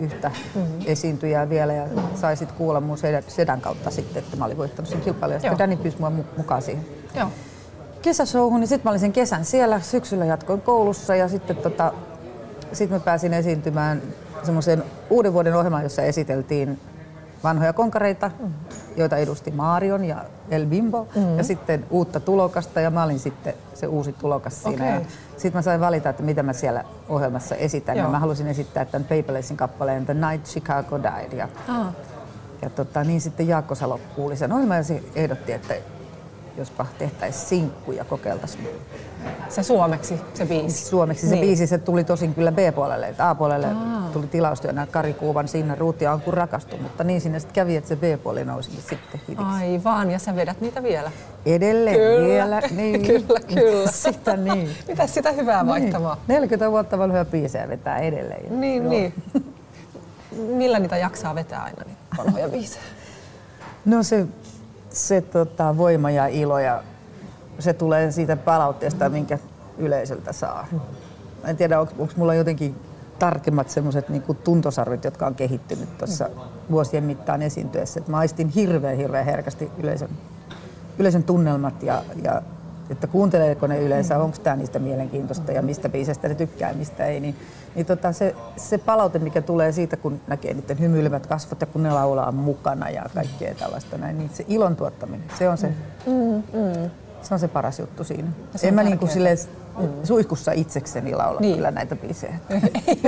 yhtä 0.00 0.30
mm-hmm. 0.54 0.82
esiintyjää 0.86 1.48
vielä 1.48 1.72
ja 1.72 1.86
mm-hmm. 1.86 2.16
sai 2.16 2.36
sitten 2.36 2.58
kuulla 2.58 2.80
mun 2.80 2.98
sedän, 2.98 3.22
sedän 3.28 3.60
kautta 3.60 3.90
sitten, 3.90 4.22
että 4.22 4.36
mä 4.36 4.44
olin 4.44 4.56
voittanut 4.56 4.90
sen 4.90 5.00
kilpailun. 5.00 5.34
Ja 5.34 5.40
sitten 5.40 5.58
Danny 5.58 5.76
pyysi 5.76 5.96
mua 6.00 6.12
mukaan 6.36 6.62
siihen 6.62 6.86
Joo. 7.14 7.30
Kesäsouhun, 8.02 8.60
niin 8.60 8.68
sitten 8.68 8.84
mä 8.84 8.90
olin 8.90 9.00
sen 9.00 9.12
kesän 9.12 9.44
siellä. 9.44 9.80
Syksyllä 9.80 10.24
jatkoin 10.24 10.60
koulussa 10.60 11.14
ja 11.14 11.28
sitten 11.28 11.56
tota, 11.56 11.92
sit 12.72 12.90
mä 12.90 13.00
pääsin 13.00 13.34
esiintymään 13.34 14.02
semmoiseen 14.42 14.82
uuden 15.10 15.32
vuoden 15.32 15.54
ohjelmaan, 15.54 15.82
jossa 15.82 16.02
esiteltiin 16.02 16.80
vanhoja 17.44 17.72
konkareita, 17.72 18.30
mm. 18.40 18.52
joita 18.96 19.16
edusti 19.16 19.50
Marion 19.50 20.04
ja 20.04 20.24
El 20.50 20.66
Bimbo, 20.66 21.08
mm. 21.14 21.38
ja 21.38 21.44
sitten 21.44 21.84
uutta 21.90 22.20
tulokasta, 22.20 22.80
ja 22.80 22.90
mä 22.90 23.04
olin 23.04 23.18
sitten 23.18 23.54
se 23.74 23.86
uusi 23.86 24.12
tulokas 24.12 24.62
siinä. 24.62 24.96
Okay. 24.96 25.10
Sitten 25.30 25.52
mä 25.58 25.62
sain 25.62 25.80
valita, 25.80 26.08
että 26.08 26.22
mitä 26.22 26.42
mä 26.42 26.52
siellä 26.52 26.84
ohjelmassa 27.08 27.54
esitän, 27.54 27.96
Joo. 27.96 28.06
ja 28.06 28.10
mä 28.10 28.18
halusin 28.18 28.46
esittää 28.46 28.84
tämän 28.84 29.08
Paperlessin 29.08 29.56
kappaleen 29.56 30.06
The 30.06 30.14
Night 30.14 30.46
Chicago 30.46 31.00
Died. 31.02 31.38
Ja, 31.38 31.48
ah. 31.68 31.86
ja 32.62 32.70
tota, 32.70 33.04
niin 33.04 33.20
sitten 33.20 33.48
Jaakko 33.48 33.74
Salo 33.74 34.00
kuuli 34.16 34.36
sen 34.36 34.52
ohjelman, 34.52 34.76
ja 34.76 34.82
se 34.82 35.02
ehdotti, 35.14 35.52
että 35.52 35.74
jospa 36.58 36.86
tehtäisiin 36.98 37.48
sinkku 37.48 37.92
ja 37.92 38.04
kokeiltaisiin. 38.04 38.68
Se 39.48 39.62
suomeksi, 39.62 40.20
se 40.34 40.46
biisi? 40.46 40.84
Suomeksi 40.84 41.26
se 41.26 41.34
niin. 41.34 41.46
biisi, 41.46 41.66
se 41.66 41.78
tuli 41.78 42.04
tosin 42.04 42.34
kyllä 42.34 42.52
B-puolelle, 42.52 43.14
A-puolelle 43.18 43.66
Aa. 43.66 44.10
tuli 44.12 44.26
tilaustyönä 44.26 44.86
Kari 44.86 45.12
Kuuvan 45.12 45.48
Sinna 45.48 45.74
Ruuti 45.74 46.06
on 46.06 46.20
kun 46.20 46.34
rakastu, 46.34 46.76
mutta 46.76 47.04
niin 47.04 47.20
sinne 47.20 47.40
sitten 47.40 47.54
kävi, 47.54 47.76
että 47.76 47.88
se 47.88 47.96
B-puoli 47.96 48.44
nousi 48.44 48.70
sitten 48.70 49.20
hitiksi. 49.28 49.44
Aivan, 49.44 50.10
ja 50.10 50.18
sä 50.18 50.36
vedät 50.36 50.60
niitä 50.60 50.82
vielä? 50.82 51.10
Edelleen 51.46 51.96
kyllä. 51.96 52.28
vielä, 52.28 52.60
niin. 52.76 53.02
kyllä, 53.02 53.40
kyllä. 53.40 53.90
sitä 53.90 54.36
niin. 54.36 54.70
Mitä 54.88 55.06
sitä 55.06 55.32
hyvää 55.32 55.62
niin. 55.62 55.68
vaihtamaa? 55.68 56.20
40 56.28 56.70
vuotta 56.70 56.98
vanhoja 56.98 57.24
biisejä 57.24 57.68
vetää 57.68 57.98
edelleen. 57.98 58.60
Niin, 58.60 58.82
Joo. 58.82 58.92
niin. 58.92 59.14
Millä 60.36 60.78
niitä 60.78 60.96
jaksaa 60.96 61.34
vetää 61.34 61.62
aina, 61.62 61.84
niitä 61.86 62.00
vanhoja 62.18 62.48
biisejä? 62.58 62.82
No 63.84 64.02
se 64.02 64.26
se 64.90 65.20
tota, 65.20 65.76
voima 65.76 66.10
ja 66.10 66.26
ilo 66.26 66.58
ja 66.58 66.82
se 67.58 67.72
tulee 67.72 68.12
siitä 68.12 68.36
palautteesta, 68.36 69.08
minkä 69.08 69.38
yleisöltä 69.78 70.32
saa. 70.32 70.66
En 71.44 71.56
tiedä, 71.56 71.80
onko 71.80 72.08
mulla 72.16 72.34
jotenkin 72.34 72.74
tarkemmat 73.18 73.70
semmoiset 73.70 74.08
niin 74.08 74.22
tuntosarvit, 74.44 75.04
jotka 75.04 75.26
on 75.26 75.34
kehittynyt 75.34 75.98
tuossa 75.98 76.30
vuosien 76.70 77.04
mittaan 77.04 77.42
esiintyessä. 77.42 78.00
Et 78.00 78.08
mä 78.08 78.18
aistin 78.18 78.48
hirveän, 78.48 78.96
hirveän 78.96 79.24
herkästi 79.24 79.70
yleisön, 79.78 80.08
yleisön 80.98 81.24
tunnelmat 81.24 81.82
ja, 81.82 82.02
ja 82.22 82.42
että 82.90 83.06
kuunteleeko 83.06 83.66
ne 83.66 83.80
yleensä, 83.80 84.18
onko 84.18 84.36
tämä 84.42 84.56
niistä 84.56 84.78
mielenkiintoista 84.78 85.52
ja 85.52 85.62
mistä 85.62 85.88
biisestä 85.88 86.28
ne 86.28 86.34
tykkää, 86.34 86.72
mistä 86.72 87.06
ei, 87.06 87.20
niin, 87.20 87.36
niin 87.78 87.86
tota 87.86 88.12
se, 88.12 88.34
se 88.56 88.78
palaute, 88.78 89.18
mikä 89.18 89.42
tulee 89.42 89.72
siitä, 89.72 89.96
kun 89.96 90.20
näkee 90.26 90.54
niiden 90.54 90.80
hymyilevät 90.80 91.26
kasvot 91.26 91.60
ja 91.60 91.66
kun 91.66 91.82
ne 91.82 91.90
laulaa 91.90 92.32
mukana 92.32 92.90
ja 92.90 93.04
kaikkea 93.14 93.54
tällaista 93.54 93.98
näin, 93.98 94.18
niin 94.18 94.30
se 94.34 94.44
ilon 94.48 94.76
tuottaminen, 94.76 95.24
se 95.38 95.48
on 95.48 95.58
se, 95.58 95.66
mm. 96.06 96.12
Mm. 96.12 96.90
Se, 97.22 97.34
on 97.34 97.40
se 97.40 97.48
paras 97.48 97.78
juttu 97.78 98.04
siinä. 98.04 98.28
En 98.62 98.74
mä 98.74 98.82
niin 98.82 98.98
kuin 98.98 99.10
silleen, 99.10 99.38
mm. 99.78 99.88
suihkussa 100.04 100.52
itsekseni 100.52 101.14
laula 101.14 101.40
niin. 101.40 101.54
kyllä 101.54 101.70
näitä 101.70 101.96
biisejä. 101.96 102.38
Ei 102.86 103.00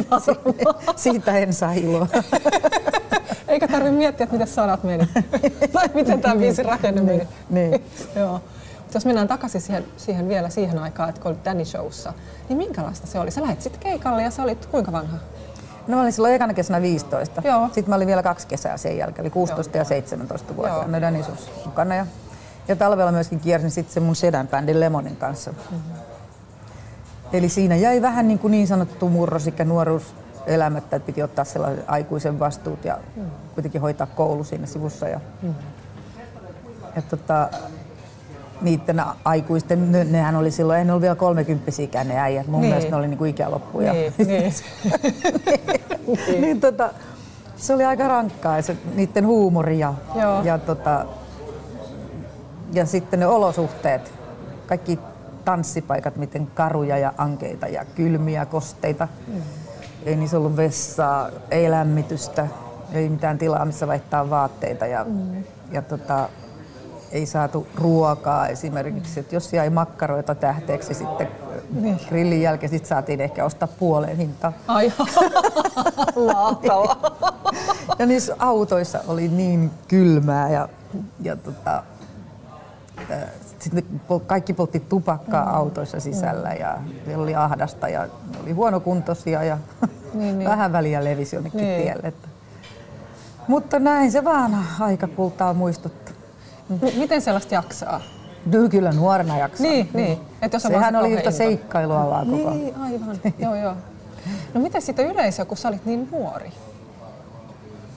Siitä 0.96 1.38
en 1.38 1.52
saa 1.52 1.72
iloa. 1.72 2.06
Eikä 3.48 3.68
tarvitse 3.68 3.96
miettiä, 3.96 4.24
että 4.24 4.34
miten 4.34 4.48
sanat 4.48 4.84
meni. 4.84 5.08
tai 5.72 5.88
miten 5.94 6.20
tämä 6.20 6.36
biisi 6.36 6.62
rakenne 6.62 7.02
meni. 7.02 7.28
Niin. 7.50 7.70
niin. 7.70 7.84
Joo. 8.16 8.40
Jos 8.94 9.06
mennään 9.06 9.28
takaisin 9.28 9.60
siihen, 9.60 9.84
siihen 9.96 10.28
vielä 10.28 10.48
siihen 10.48 10.78
aikaan, 10.78 11.08
että 11.08 11.20
kun 11.20 11.30
olit 11.30 11.44
Danny 11.44 11.64
Showssa, 11.64 12.12
niin 12.48 12.56
minkälaista 12.56 13.06
se 13.06 13.18
oli? 13.18 13.30
Sä 13.30 13.42
lähdit 13.42 13.62
sitten 13.62 13.82
keikalle 13.82 14.22
ja 14.22 14.30
sä 14.30 14.42
olit 14.42 14.66
kuinka 14.66 14.92
vanha? 14.92 15.16
No 15.86 15.96
mä 15.96 16.02
olin 16.02 16.12
silloin 16.12 16.34
ekana 16.34 16.54
kesänä 16.54 16.82
15. 16.82 17.42
Joo. 17.44 17.66
Sitten 17.66 17.88
mä 17.88 17.96
olin 17.96 18.06
vielä 18.06 18.22
kaksi 18.22 18.46
kesää 18.46 18.76
sen 18.76 18.98
jälkeen, 18.98 19.20
eli 19.20 19.30
16 19.30 19.76
Joo. 19.76 19.80
ja 19.80 19.84
17 19.84 20.56
vuotta. 20.56 20.86
No 20.86 21.00
Danny 21.00 21.22
Shows 21.22 21.50
mukana. 21.66 21.94
Ja, 21.94 22.06
ja 22.68 22.76
talvella 22.76 23.12
myöskin 23.12 23.40
kiersin 23.40 23.70
sitten 23.70 23.94
se 23.94 24.00
mun 24.00 24.16
sedän 24.16 24.48
bändin 24.48 24.80
Lemonin 24.80 25.16
kanssa. 25.16 25.50
Mm-hmm. 25.50 25.80
Eli 27.32 27.48
siinä 27.48 27.76
jäi 27.76 28.02
vähän 28.02 28.28
niin, 28.28 28.38
kuin 28.38 28.50
niin 28.50 28.66
sanottu 28.66 29.08
murrosikä 29.08 29.64
nuoruus 29.64 30.14
elämättä, 30.46 30.96
että 30.96 31.06
piti 31.06 31.22
ottaa 31.22 31.44
sellaisen 31.44 31.84
aikuisen 31.86 32.38
vastuut 32.38 32.84
ja 32.84 32.98
mm. 33.16 33.30
kuitenkin 33.54 33.80
hoitaa 33.80 34.06
koulu 34.06 34.44
siinä 34.44 34.66
sivussa. 34.66 35.08
Ja, 35.08 35.20
mm. 35.42 35.54
ja 36.96 37.02
tota, 37.02 37.48
niiden 38.62 39.02
aikuisten, 39.24 39.92
ne, 39.92 40.04
nehän 40.04 40.36
oli 40.36 40.50
silloin, 40.50 40.80
en 40.80 40.90
ollut 40.90 41.02
vielä 41.02 41.14
kolmekymppisikään 41.14 42.08
ne 42.08 42.20
äijät, 42.20 42.46
mun 42.46 42.60
niin. 42.60 42.70
mielestä 42.70 42.90
ne 42.90 42.96
oli 42.96 43.08
niinku 43.08 43.24
ikäloppuja. 43.24 43.92
Niin, 43.92 44.12
niin. 44.18 44.52
niin. 46.26 46.40
niin 46.40 46.60
tota, 46.60 46.90
se 47.56 47.74
oli 47.74 47.84
aika 47.84 48.08
rankkaa 48.08 48.62
se, 48.62 48.76
niiden 48.94 49.26
huumori 49.26 49.78
ja, 49.78 49.94
ja, 50.44 50.58
tota, 50.58 51.06
ja 52.72 52.86
sitten 52.86 53.20
ne 53.20 53.26
olosuhteet, 53.26 54.12
kaikki 54.66 54.98
tanssipaikat, 55.44 56.16
miten 56.16 56.46
karuja 56.46 56.98
ja 56.98 57.12
ankeita 57.18 57.68
ja 57.68 57.84
kylmiä 57.84 58.46
kosteita. 58.46 59.08
Mm. 59.26 59.42
Ei 60.06 60.16
niissä 60.16 60.38
ollut 60.38 60.56
vessaa, 60.56 61.28
ei 61.50 61.70
lämmitystä, 61.70 62.46
ei 62.92 63.08
mitään 63.08 63.38
tilaa, 63.38 63.64
missä 63.64 63.86
vaihtaa 63.86 64.30
vaatteita. 64.30 64.86
Ja, 64.86 65.04
mm. 65.04 65.44
ja 65.72 65.82
tota, 65.82 66.28
ei 67.12 67.26
saatu 67.26 67.66
ruokaa 67.74 68.48
esimerkiksi. 68.48 69.20
Että 69.20 69.36
jos 69.36 69.52
jäi 69.52 69.70
makkaroita 69.70 70.34
tähteeksi 70.34 70.94
sitten 70.94 71.28
niin. 71.70 72.00
grillin 72.08 72.42
jälkeen, 72.42 72.70
sit 72.70 72.86
saatiin 72.86 73.20
ehkä 73.20 73.44
ostaa 73.44 73.68
puoleen 73.78 74.16
hintaa. 74.16 74.52
Ai 74.68 74.92
mahtavaa. 76.32 76.96
ja 77.98 78.06
niissä 78.06 78.36
autoissa 78.38 79.00
oli 79.08 79.28
niin 79.28 79.70
kylmää 79.88 80.50
ja, 80.50 80.68
ja 81.22 81.36
tota, 81.36 81.82
sitten 83.58 84.00
kaikki 84.26 84.52
poltti 84.52 84.80
tupakkaa 84.80 85.44
mm. 85.46 85.54
autoissa 85.54 86.00
sisällä 86.00 86.52
ja 86.52 86.78
oli 87.16 87.34
ahdasta 87.34 87.88
ja 87.88 88.08
oli 88.42 88.52
huonokuntoisia 88.52 89.44
ja 89.44 89.58
niin, 90.14 90.38
niin. 90.38 90.50
vähän 90.50 90.72
väliä 90.72 91.04
levisi 91.04 91.36
jonnekin 91.36 91.60
niin. 91.60 91.82
tielle. 91.82 92.12
Mutta 93.48 93.78
näin 93.78 94.12
se 94.12 94.24
vaan 94.24 94.66
aika 94.80 95.06
kultaa 95.06 95.54
muistuttaa. 95.54 95.99
M- 96.70 96.98
miten 96.98 97.20
sellaista 97.22 97.54
jaksaa? 97.54 98.00
No, 98.46 98.68
kyllä 98.68 98.92
nuorena 98.92 99.38
jaksaa. 99.38 99.66
Niin, 99.66 99.88
niin. 99.94 100.18
Et 100.42 100.52
jos 100.52 100.62
Sehän 100.62 100.96
oli 100.96 101.12
yhtä 101.12 101.30
seikkailua 101.30 102.10
vaan 102.10 102.26
koko 102.26 102.50
Niin, 102.50 102.76
aivan. 102.76 103.20
joo, 103.38 103.54
joo. 103.54 103.74
No 104.54 104.60
miten 104.60 104.82
sitten 104.82 105.06
yleisö, 105.06 105.44
kun 105.44 105.56
sä 105.56 105.68
olit 105.68 105.86
niin 105.86 106.08
nuori? 106.12 106.52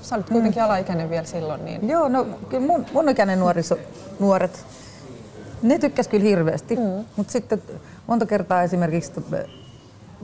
Sä 0.02 0.16
olit 0.16 0.30
kuitenkin 0.30 0.62
mm. 0.62 0.66
alaikäinen 0.66 1.10
vielä 1.10 1.26
silloin. 1.26 1.66
Niin... 1.66 1.90
Joo, 1.90 2.08
no 2.08 2.26
kyllä 2.50 2.68
mun, 2.68 2.86
mun 2.94 3.10
ikäinen 3.10 3.40
nuoriso, 3.40 3.78
nuoret, 4.20 4.66
ne 5.62 5.80
tykkäs 5.80 6.08
kyllä 6.08 6.24
hirveästi. 6.24 6.76
Mm. 6.76 7.06
Mutta 7.16 7.32
sitten 7.32 7.62
monta 8.08 8.26
kertaa 8.26 8.64
esimerkiksi 8.64 9.12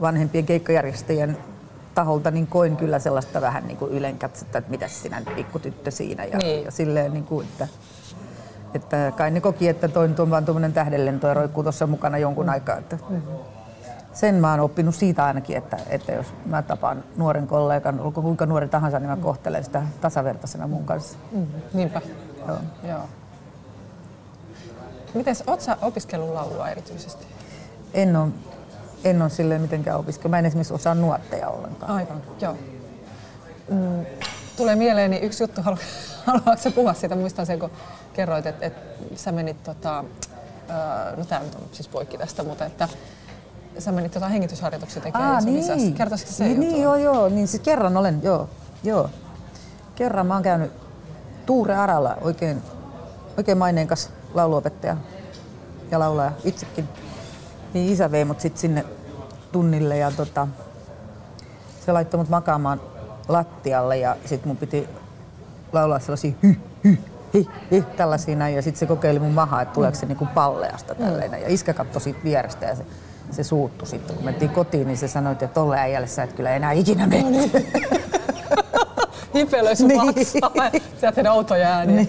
vanhempien 0.00 0.46
keikkajärjestäjien 0.46 1.36
taholta 1.94 2.30
niin 2.30 2.46
koin 2.46 2.76
kyllä 2.76 2.98
sellaista 2.98 3.40
vähän 3.40 3.66
niin 3.66 3.76
kuin 3.76 3.92
ylenkatsetta, 3.92 4.58
että 4.58 4.70
mitä 4.70 4.88
sinä 4.88 5.22
pikkutyttö 5.36 5.90
siinä. 5.90 6.24
Ja, 6.24 6.38
niin. 6.38 6.64
ja 6.64 6.70
silleen, 6.70 7.12
niin 7.12 7.24
kuin, 7.24 7.46
että, 7.46 7.68
että 8.74 9.12
kai 9.16 9.30
ne 9.30 9.40
koki, 9.40 9.68
että 9.68 9.88
toin 9.88 10.14
tuon 10.14 10.30
vaan 10.30 10.44
tuommoinen 10.44 10.72
tähdenlento 10.72 11.26
ja 11.26 11.34
roikkuu 11.34 11.62
tuossa 11.62 11.86
mukana 11.86 12.18
jonkun 12.18 12.46
mm. 12.46 12.52
aikaa. 12.52 12.76
Että. 12.76 12.98
Sen 14.12 14.34
mä 14.34 14.50
oon 14.50 14.60
oppinut 14.60 14.94
siitä 14.94 15.24
ainakin, 15.24 15.56
että, 15.56 15.76
että 15.88 16.12
jos 16.12 16.26
mä 16.46 16.62
tapaan 16.62 17.04
nuoren 17.16 17.46
kollegan, 17.46 18.00
olko 18.00 18.22
kuinka 18.22 18.46
nuori 18.46 18.68
tahansa, 18.68 18.98
niin 18.98 19.10
mä 19.10 19.16
mm. 19.16 19.22
kohtelen 19.22 19.64
sitä 19.64 19.82
tasavertaisena 20.00 20.66
mun 20.66 20.84
kanssa. 20.84 21.18
Mm. 21.32 21.46
Niinpä. 21.74 22.00
Joo. 22.48 22.56
Joo. 22.88 23.02
Miten 25.14 25.36
oot 25.46 25.60
sä 25.60 25.76
opiskellut 25.82 26.34
laulua 26.34 26.68
erityisesti? 26.68 27.26
En 27.94 28.16
ole 28.16 28.28
en 29.04 29.22
ole 29.22 29.30
silleen 29.30 29.60
mitenkään 29.60 29.98
opiskellut. 29.98 30.30
Mä 30.30 30.38
en 30.38 30.46
esimerkiksi 30.46 30.74
osaa 30.74 30.94
nuotteja 30.94 31.48
ollenkaan. 31.48 31.92
Aivan, 31.92 32.22
joo. 32.40 32.56
Mm, 33.70 34.06
tulee 34.56 34.76
mieleeni 34.76 35.16
yksi 35.16 35.42
juttu, 35.42 35.62
halu, 35.66 35.76
haluatko 36.26 36.70
puhua 36.74 36.94
siitä? 36.94 37.16
Muistan 37.16 37.46
sen, 37.46 37.58
kun 37.58 37.70
kerroit, 38.12 38.46
että, 38.46 38.66
että 38.66 39.04
sä 39.16 39.32
menit, 39.32 39.62
tota, 39.62 40.04
no 41.16 41.24
tämä 41.24 41.40
nyt 41.40 41.54
on 41.54 41.62
siis 41.72 41.88
poikki 41.88 42.18
tästä, 42.18 42.42
mutta 42.42 42.64
että 42.64 42.88
sä 43.78 43.92
menit 43.92 44.12
tota 44.12 44.28
hengitysharjoituksia 44.28 45.02
tekemään 45.02 45.34
Aa, 45.34 45.40
niin. 45.40 45.94
Kertoisitko 45.94 46.34
se 46.34 46.44
niin, 46.44 46.60
niin, 46.60 46.82
joo, 46.82 46.96
joo. 46.96 47.28
Niin 47.28 47.48
siis 47.48 47.62
kerran 47.62 47.96
olen, 47.96 48.20
joo, 48.22 48.48
joo. 48.82 49.10
Kerran 49.94 50.26
mä 50.26 50.34
oon 50.34 50.42
käynyt 50.42 50.72
Tuure 51.46 51.74
Aralla, 51.74 52.16
oikein, 52.20 52.62
oikein 53.36 53.58
maineenkas 53.58 54.10
lauluopettaja 54.34 54.96
ja 55.90 55.98
laulaja 55.98 56.32
itsekin 56.44 56.88
niin 57.74 57.92
isä 57.92 58.10
vei 58.10 58.24
mut 58.24 58.40
sit 58.40 58.56
sinne 58.56 58.84
tunnille 59.52 59.96
ja 59.96 60.10
tota, 60.10 60.48
se 61.86 61.92
laittoi 61.92 62.18
mut 62.18 62.28
makaamaan 62.28 62.80
lattialle 63.28 63.96
ja 63.98 64.16
sit 64.24 64.44
mun 64.44 64.56
piti 64.56 64.88
laulaa 65.72 65.98
sellaisia 65.98 66.32
hy, 66.42 66.56
hy, 66.84 66.98
hi, 67.34 67.46
hi, 67.70 67.84
tällaisia 67.96 68.36
näin. 68.36 68.56
Ja 68.56 68.62
sitten 68.62 68.78
se 68.78 68.86
kokeili 68.86 69.18
mun 69.18 69.32
mahaa, 69.32 69.62
että 69.62 69.74
tuleeko 69.74 69.98
se 69.98 70.06
niinku 70.06 70.28
palleasta 70.34 70.94
tällainen. 70.94 71.42
Ja 71.42 71.48
iskä 71.48 71.74
katsoi 71.74 72.02
siitä 72.02 72.20
vierestä 72.24 72.66
ja 72.66 72.76
se, 72.76 72.84
se 73.30 73.44
suuttu 73.44 73.86
sitten. 73.86 74.16
Kun 74.16 74.24
mentiin 74.24 74.50
kotiin, 74.50 74.86
niin 74.86 74.98
se 74.98 75.08
sanoi, 75.08 75.32
että 75.32 75.46
tolle 75.46 75.78
äijälle 75.78 76.06
sä 76.06 76.22
et 76.22 76.32
kyllä 76.32 76.50
enää 76.50 76.72
ikinä 76.72 77.06
mene. 77.06 77.22
No 77.22 77.30
niin. 77.30 77.52
Hipelöi 79.34 79.76
sun 79.76 79.88
niin. 79.88 80.06
vatsaa. 80.06 80.70
Sieltä 81.00 81.32
outoja 81.32 81.68
ääniä. 81.68 81.96
Niin 81.96 82.08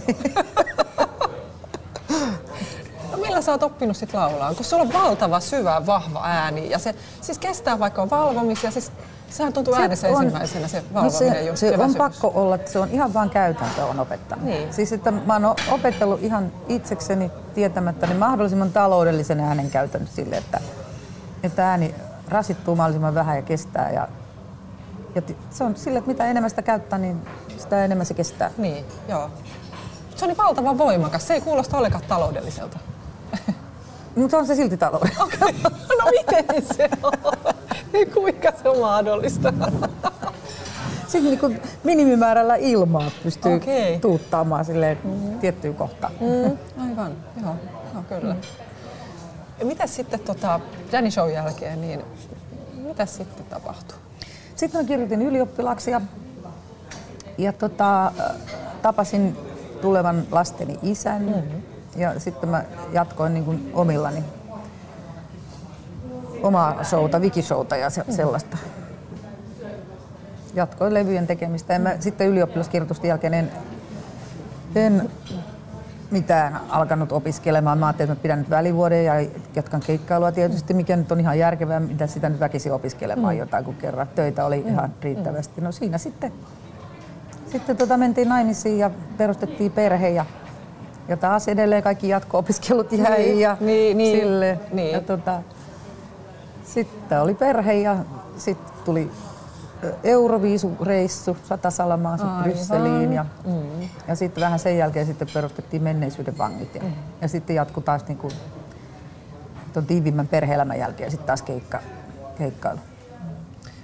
millä 3.21 3.41
sä 3.41 3.51
oot 3.51 3.63
oppinut 3.63 3.97
sit 3.97 4.13
laulaa? 4.13 4.53
Kun 4.53 4.65
sulla 4.65 4.83
on 4.83 4.93
valtava, 4.93 5.39
syvä, 5.39 5.85
vahva 5.85 6.21
ääni 6.23 6.69
ja 6.69 6.79
se 6.79 6.95
siis 7.21 7.39
kestää 7.39 7.79
vaikka 7.79 8.01
on 8.01 8.09
valvomisia, 8.09 8.71
siis 8.71 8.91
Sehän 9.31 9.53
tuntuu 9.53 9.73
äänessä 9.75 10.07
on, 10.07 10.23
ensimmäisenä 10.23 10.67
se 10.67 10.83
valvominen 10.93 11.29
no 11.29 11.33
se, 11.33 11.41
just, 11.41 11.59
se 11.59 11.77
on 11.77 11.95
pakko 11.95 12.31
olla, 12.35 12.55
että 12.55 12.71
se 12.71 12.79
on 12.79 12.89
ihan 12.89 13.13
vaan 13.13 13.29
käytäntö 13.29 13.85
on 13.85 13.99
opettanut. 13.99 14.45
Niin. 14.45 14.73
Siis 14.73 14.93
että 14.93 15.11
mä 15.11 15.33
oon 15.33 15.55
opetellut 15.71 16.23
ihan 16.23 16.51
itsekseni 16.67 17.31
tietämättä 17.53 18.07
niin 18.07 18.19
mahdollisimman 18.19 18.71
taloudellisen 18.71 19.39
äänen 19.39 19.71
käytön 19.71 20.07
sille, 20.15 20.37
että, 20.37 20.59
että 21.43 21.69
ääni 21.69 21.95
rasittuu 22.29 22.75
mahdollisimman 22.75 23.15
vähän 23.15 23.35
ja 23.35 23.41
kestää. 23.41 23.91
Ja, 23.91 24.07
ja 25.15 25.21
se 25.49 25.63
on 25.63 25.75
sille, 25.75 25.99
että 25.99 26.11
mitä 26.11 26.25
enemmän 26.25 26.49
sitä 26.49 26.61
käyttää, 26.61 26.99
niin 26.99 27.21
sitä 27.57 27.85
enemmän 27.85 28.05
se 28.05 28.13
kestää. 28.13 28.51
Niin, 28.57 28.85
joo. 29.07 29.29
Se 30.15 30.25
on 30.25 30.29
niin 30.29 30.37
valtavan 30.37 30.77
voimakas. 30.77 31.27
Se 31.27 31.33
ei 31.33 31.41
kuulosta 31.41 31.77
ollenkaan 31.77 32.03
taloudelliselta. 32.07 32.79
Mutta 34.15 34.37
on 34.37 34.47
se 34.47 34.55
silti 34.55 34.77
talouden. 34.77 35.11
Okay. 35.19 35.53
No 35.99 36.11
miten 36.11 36.75
se 36.77 36.89
on? 37.03 37.13
Kuinka 38.13 38.51
se 38.63 38.69
on 38.69 38.79
mahdollista? 38.79 39.53
Sitten 41.07 41.23
niin 41.23 41.39
kuin 41.39 41.61
minimimäärällä 41.83 42.55
ilmaa 42.55 43.11
pystyy 43.23 43.53
okay. 43.55 43.99
tuuttaamaan 44.01 44.65
silleen 44.65 44.97
mm-hmm. 45.03 45.39
tiettyyn 45.39 45.75
kohtaan. 45.75 46.13
Mm, 46.19 46.57
aivan, 46.81 47.11
joo, 47.41 47.55
joo 47.93 48.03
kyllä. 48.09 48.33
Mm. 48.33 48.39
Ja 49.59 49.65
mitä 49.65 49.87
sitten 49.87 50.19
tota, 50.19 50.59
Danny 50.91 51.11
Show 51.11 51.31
jälkeen, 51.31 51.81
niin 51.81 52.01
mitä 52.87 53.05
sitten 53.05 53.45
tapahtui? 53.45 53.97
Sitten 54.55 54.81
mä 54.81 54.87
kirjoitin 54.87 55.21
ylioppilaaksi 55.21 55.91
ja, 55.91 56.01
ja 57.37 57.53
tota, 57.53 58.11
tapasin 58.81 59.37
tulevan 59.81 60.23
lasteni 60.31 60.79
isän. 60.83 61.21
Mm-hmm 61.21 61.61
ja 61.95 62.19
sitten 62.19 62.49
mä 62.49 62.63
jatkoin 62.93 63.33
niin 63.33 63.45
kuin 63.45 63.71
omillani 63.73 64.23
omaa 66.43 66.83
showta, 66.83 67.19
wikishowta 67.19 67.77
ja 67.77 67.89
se, 67.89 68.03
sellaista. 68.09 68.57
Jatkoin 70.53 70.93
levyjen 70.93 71.27
tekemistä. 71.27 71.73
Ja 71.73 71.79
mä 71.79 71.95
sitten 71.99 72.27
ylioppilaskirjoitusten 72.27 73.07
jälkeen 73.07 73.33
en, 73.33 73.51
en 74.75 75.09
mitään 76.11 76.59
alkanut 76.69 77.11
opiskelemaan. 77.11 77.77
Mä 77.77 77.85
ajattelin, 77.85 78.11
että 78.11 78.19
mä 78.19 78.23
pidän 78.23 78.39
nyt 78.39 78.49
välivuoden 78.49 79.05
ja 79.05 79.13
jatkan 79.55 79.81
keikkailua 79.87 80.31
tietysti, 80.31 80.73
mikä 80.73 80.97
nyt 80.97 81.11
on 81.11 81.19
ihan 81.19 81.39
järkevää, 81.39 81.79
mitä 81.79 82.07
sitä 82.07 82.29
nyt 82.29 82.39
väkisi 82.39 82.71
opiskelemaan 82.71 83.33
mm. 83.33 83.39
jotain, 83.39 83.65
kun 83.65 83.75
kerran 83.75 84.07
töitä 84.15 84.45
oli 84.45 84.59
mm. 84.59 84.67
ihan 84.69 84.93
riittävästi. 85.01 85.61
No 85.61 85.71
siinä 85.71 85.97
sitten, 85.97 86.33
sitten 87.51 87.77
tota 87.77 87.97
mentiin 87.97 88.29
naimisiin 88.29 88.79
ja 88.79 88.91
perustettiin 89.17 89.71
perhe 89.71 90.09
ja 90.09 90.25
ja 91.07 91.17
taas 91.17 91.47
edelleen 91.47 91.83
kaikki 91.83 92.09
jatko-opiskelut 92.09 92.91
jäi 92.91 93.17
niin, 93.17 93.39
ja 93.39 93.57
niin, 93.59 93.97
niin, 93.97 94.19
sille. 94.19 94.59
Niin. 94.71 94.91
Ja 94.91 95.01
tota, 95.01 95.41
sitten 96.73 97.21
oli 97.21 97.33
perhe 97.33 97.73
ja 97.73 97.97
sitten 98.37 98.73
tuli 98.85 99.11
Euroviisureissu 100.03 101.37
Satasalamaan 101.43 102.43
Brysseliin 102.43 103.13
ja, 103.13 103.25
mm. 103.45 103.89
ja 104.07 104.15
sitten 104.15 104.41
vähän 104.41 104.59
sen 104.59 104.77
jälkeen 104.77 105.05
sitten 105.05 105.27
perustettiin 105.33 105.83
menneisyyden 105.83 106.37
vangit 106.37 106.75
ja, 106.75 106.81
mm. 106.81 106.93
ja 107.21 107.27
sitten 107.27 107.55
jatkui 107.55 107.83
taas 107.83 108.07
niin 108.07 108.17
kuin, 108.17 108.33
tuon 109.73 109.85
tiivimmän 109.85 110.27
perhe-elämän 110.27 110.79
jälkeen 110.79 111.11
sitten 111.11 111.27
taas 111.27 111.41
keikka, 111.41 111.79
keikkailu. 112.37 112.79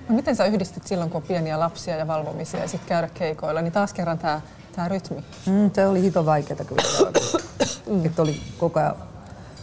No 0.10 0.15
miten 0.15 0.36
sä 0.36 0.45
yhdistit 0.45 0.88
silloin, 0.88 1.10
kun 1.10 1.21
on 1.21 1.28
pieniä 1.28 1.60
lapsia 1.60 1.95
ja 1.95 2.08
valvomisia 2.08 2.60
ja 2.60 2.67
sitten 2.67 2.89
käydä 2.89 3.10
keikoilla, 3.13 3.62
niin 3.62 3.73
taas 3.73 3.93
kerran 3.93 4.17
tämä 4.17 4.41
tämä 4.78 4.88
rytmi? 4.88 5.23
Mm, 5.45 5.71
se 5.73 5.88
oli 5.88 6.02
hito 6.02 6.26
vaikeaa 6.26 6.63
kyllä. 6.65 7.12
mm. 7.89 8.06
Että 8.06 8.21
oli 8.21 8.41
koko 8.58 8.80
ajan, 8.80 8.95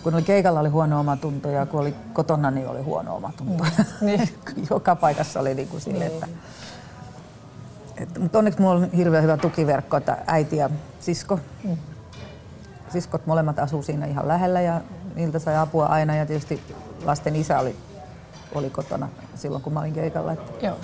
kun 0.05 0.15
oli 0.15 0.23
keikalla 0.23 0.61
oli 0.61 0.69
huono 0.69 1.01
omatunto 1.01 1.49
ja 1.51 1.67
kun 1.67 1.81
oli 1.81 1.95
kotona 2.13 2.51
niin 2.51 2.69
oli 2.69 2.83
huono 2.83 3.17
omatunto. 3.17 3.65
Mm. 3.65 3.85
Niin. 4.07 4.29
Joka 4.71 4.97
paikassa 4.97 5.41
oli 5.41 5.55
niin 5.55 5.69
kuin 5.69 5.81
sille, 5.81 6.05
niin. 6.05 6.13
että, 6.13 6.29
että, 7.97 8.21
mutta 8.21 8.39
onneksi 8.39 8.61
mulla 8.61 8.75
on 8.75 8.91
hirveän 8.91 9.23
hyvä 9.23 9.37
tukiverkko, 9.37 9.97
että 9.97 10.19
äiti 10.27 10.57
ja 10.57 10.71
sisko. 11.01 11.39
Mm. 11.65 11.77
Siskot 12.93 13.27
molemmat 13.27 13.59
asuu 13.59 13.83
siinä 13.83 14.07
ihan 14.07 14.29
lähellä 14.29 14.61
ja 14.61 14.81
niiltä 15.15 15.39
sai 15.39 15.57
apua 15.57 15.87
aina 15.87 16.17
ja 16.17 16.27
tietysti 16.27 16.61
lasten 17.05 17.37
isä 17.37 17.59
oli, 17.59 17.77
oli 18.55 18.71
kotona 18.71 19.09
silloin 19.35 19.63
kun 19.63 19.73
mä 19.73 19.81
olin 19.81 19.93
keikalla. 19.93 20.33
Että 20.33 20.67
Joo. 20.67 20.77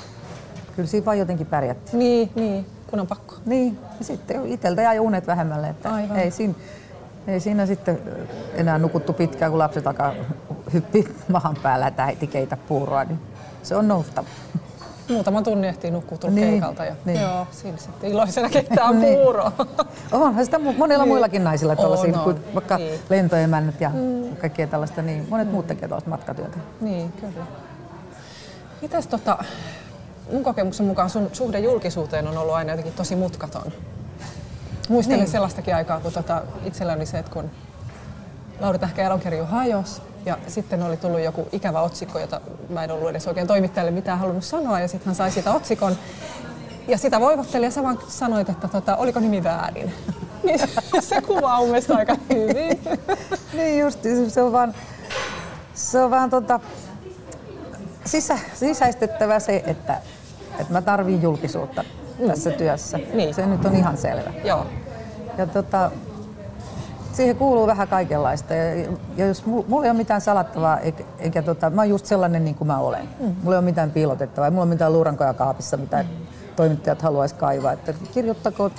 Kyllä 0.77 0.89
siinä 0.89 1.05
vaan 1.05 1.19
jotenkin 1.19 1.47
pärjättiin. 1.47 1.99
Niin, 1.99 2.31
niin 2.35 2.67
kun 2.91 3.01
on 3.01 3.07
pakko. 3.07 3.35
Niin, 3.47 3.79
ja 3.99 4.05
sitten 4.05 4.47
itseltä 4.47 4.83
jäi 4.83 4.99
unet 4.99 5.27
vähemmälle, 5.27 5.69
että 5.69 5.93
Aivan. 5.95 6.17
ei 6.17 6.31
siinä, 6.31 6.55
ei 7.31 7.41
siinä 7.41 7.67
sitten 7.67 7.99
enää 8.55 8.79
nukuttu 8.79 9.13
pitkään, 9.13 9.51
kun 9.51 9.59
lapset 9.59 9.87
alkaa 9.87 10.13
hyppi 10.73 11.09
mahan 11.29 11.57
päällä, 11.63 11.87
että 11.87 12.05
äiti 12.05 12.27
keitä 12.27 12.57
puuroa, 12.57 13.05
niin 13.05 13.19
se 13.63 13.77
on 13.77 13.89
noustava. 13.89 14.29
muutaman 15.09 15.45
tunnin 15.45 15.71
ehtii 15.71 15.91
nukkua 15.91 16.19
niin, 16.31 16.49
keikalta 16.49 16.85
ja 16.85 16.95
niin. 17.05 17.21
joo, 17.21 17.47
siinä 17.51 17.79
sitten 17.79 18.11
iloisena 18.11 18.49
keittää 18.59 18.93
niin. 18.93 19.19
puuroa. 19.19 19.53
Onhan 20.13 20.45
sitä 20.45 20.59
monilla 20.59 21.05
niin. 21.05 21.09
muillakin 21.09 21.45
naisilla 21.45 21.77
tuollaisia, 21.77 22.21
on, 22.21 22.29
on. 22.29 22.41
vaikka 22.55 22.77
niin. 22.77 23.01
lentoemännät 23.11 23.81
ja 23.81 23.89
mm. 23.89 24.37
kaikkea 24.37 24.67
tällaista, 24.67 25.03
niin 25.03 25.27
monet 25.31 25.47
mm. 25.47 25.53
muut 25.53 25.67
tekee 25.67 25.89
tuollaista 25.89 26.11
matkatyötä. 26.11 26.59
Niin, 26.81 27.13
kyllä. 27.13 27.47
Mites 28.83 29.07
tota, 29.07 29.39
mun 30.33 30.45
kokemuksen 30.45 30.87
mukaan 30.87 31.11
sun 31.11 31.31
suhde 31.33 31.59
julkisuuteen 31.59 32.29
on 32.29 32.39
ollut 32.39 32.55
aina 32.55 32.73
jotenkin 32.73 32.95
tosi 32.95 33.17
mutkaton. 33.17 33.73
Muistelen 34.91 35.21
niin. 35.21 35.31
sellaistakin 35.31 35.75
aikaa, 35.75 36.01
kun 36.01 36.13
tota, 36.13 36.43
itselläni 36.65 37.07
se, 37.07 37.19
että 37.19 37.33
kun 37.33 37.51
Lauri 38.61 38.79
Tähkä 38.79 39.03
Elonkerju 39.03 39.45
hajos 39.45 40.03
ja 40.27 40.39
sitten 40.47 40.83
oli 40.83 40.97
tullut 40.97 41.21
joku 41.21 41.49
ikävä 41.53 41.81
otsikko, 41.81 42.19
jota 42.19 42.41
mä 42.69 42.85
en 42.85 42.91
ollut 42.91 43.11
edes 43.11 43.29
oikein 43.29 43.47
toimittajalle 43.47 43.91
mitään 43.91 44.19
halunnut 44.19 44.45
sanoa 44.45 44.81
ja 44.81 44.89
sitten 44.89 45.07
hän 45.07 45.15
sai 45.15 45.31
sitä 45.31 45.53
otsikon. 45.53 45.97
Ja 46.89 46.99
sitä 46.99 47.21
voivotteli 47.21 47.65
ja 47.65 47.71
sä 47.71 47.83
vaan 47.83 47.99
sanoit, 48.09 48.49
että 48.49 48.69
tota, 48.69 48.97
oliko 48.97 49.21
nimi 49.21 49.45
väärin. 49.45 49.95
niin 50.45 50.61
se 51.01 51.21
kuvaa 51.21 51.59
mun 51.59 51.69
mielestä 51.69 51.97
aika 51.97 52.17
hyvin. 52.31 52.81
niin 53.57 53.79
just, 53.79 54.01
se 54.29 54.43
on 54.43 54.53
vaan, 54.53 54.75
se 55.75 56.01
on 56.01 56.11
vaan 56.11 56.31
tota, 56.31 56.61
sisä, 58.05 58.39
sisäistettävä 58.55 59.41
se, 59.41 59.63
että, 59.67 60.01
että 60.59 60.73
mä 60.73 60.83
tarvin 60.83 61.23
julkisuutta 61.23 61.85
mm. 62.21 62.27
tässä 62.27 62.51
työssä. 62.51 62.99
Niin. 63.15 63.35
Se 63.35 63.47
nyt 63.47 63.65
on 63.65 63.75
ihan 63.75 63.97
selvä. 63.97 64.31
Joo. 64.45 64.67
Ja 65.39 65.47
tota, 65.47 65.91
siihen 67.13 67.37
kuuluu 67.37 67.67
vähän 67.67 67.89
kaikenlaista. 67.89 68.55
Ja, 68.55 68.87
ja 69.17 69.27
jos 69.27 69.47
mulla 69.47 69.85
ei 69.85 69.91
ole 69.91 69.93
mitään 69.93 70.21
salattavaa, 70.21 70.79
eikä, 70.79 71.05
eikä 71.19 71.43
tota, 71.43 71.71
mä 71.71 71.81
oon 71.81 71.89
just 71.89 72.07
sellainen 72.07 72.45
niin 72.45 72.55
kuin 72.55 72.69
mä 72.69 72.79
olen. 72.79 73.09
Mm. 73.21 73.35
Mulla 73.43 73.57
ei 73.57 73.59
ole 73.59 73.65
mitään 73.65 73.91
piilotettavaa, 73.91 74.47
ei 74.47 74.51
mulla 74.51 74.63
ole 74.63 74.69
mitään 74.69 74.93
luurankoja 74.93 75.35
kaapissa, 75.35 75.77
mitä 75.77 76.03
mm. 76.03 76.09
toimittajat 76.57 77.03
haluaisi 77.03 77.35
kaivaa. 77.35 77.73
Että 77.73 77.95
kirjoittako 78.15 78.71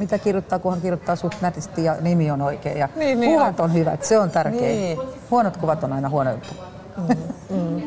mitä 0.00 0.18
kirjoittaa, 0.18 0.58
kunhan 0.58 0.80
kirjoittaa 0.80 1.16
suht 1.16 1.40
nätisti 1.40 1.84
ja 1.84 1.96
nimi 2.00 2.30
on 2.30 2.42
oikein. 2.42 2.78
Ja 2.78 2.88
niin, 2.96 3.20
niin 3.20 3.32
kuvat 3.32 3.60
on 3.60 3.74
hyvät, 3.74 4.04
se 4.04 4.18
on 4.18 4.30
tärkeä. 4.30 4.60
Niin. 4.60 4.98
Huonot 5.30 5.56
kuvat 5.56 5.84
on 5.84 5.92
aina 5.92 6.08
huono 6.08 6.30
juttu. 6.30 6.54
Mm, 6.96 7.16
mm. 7.56 7.82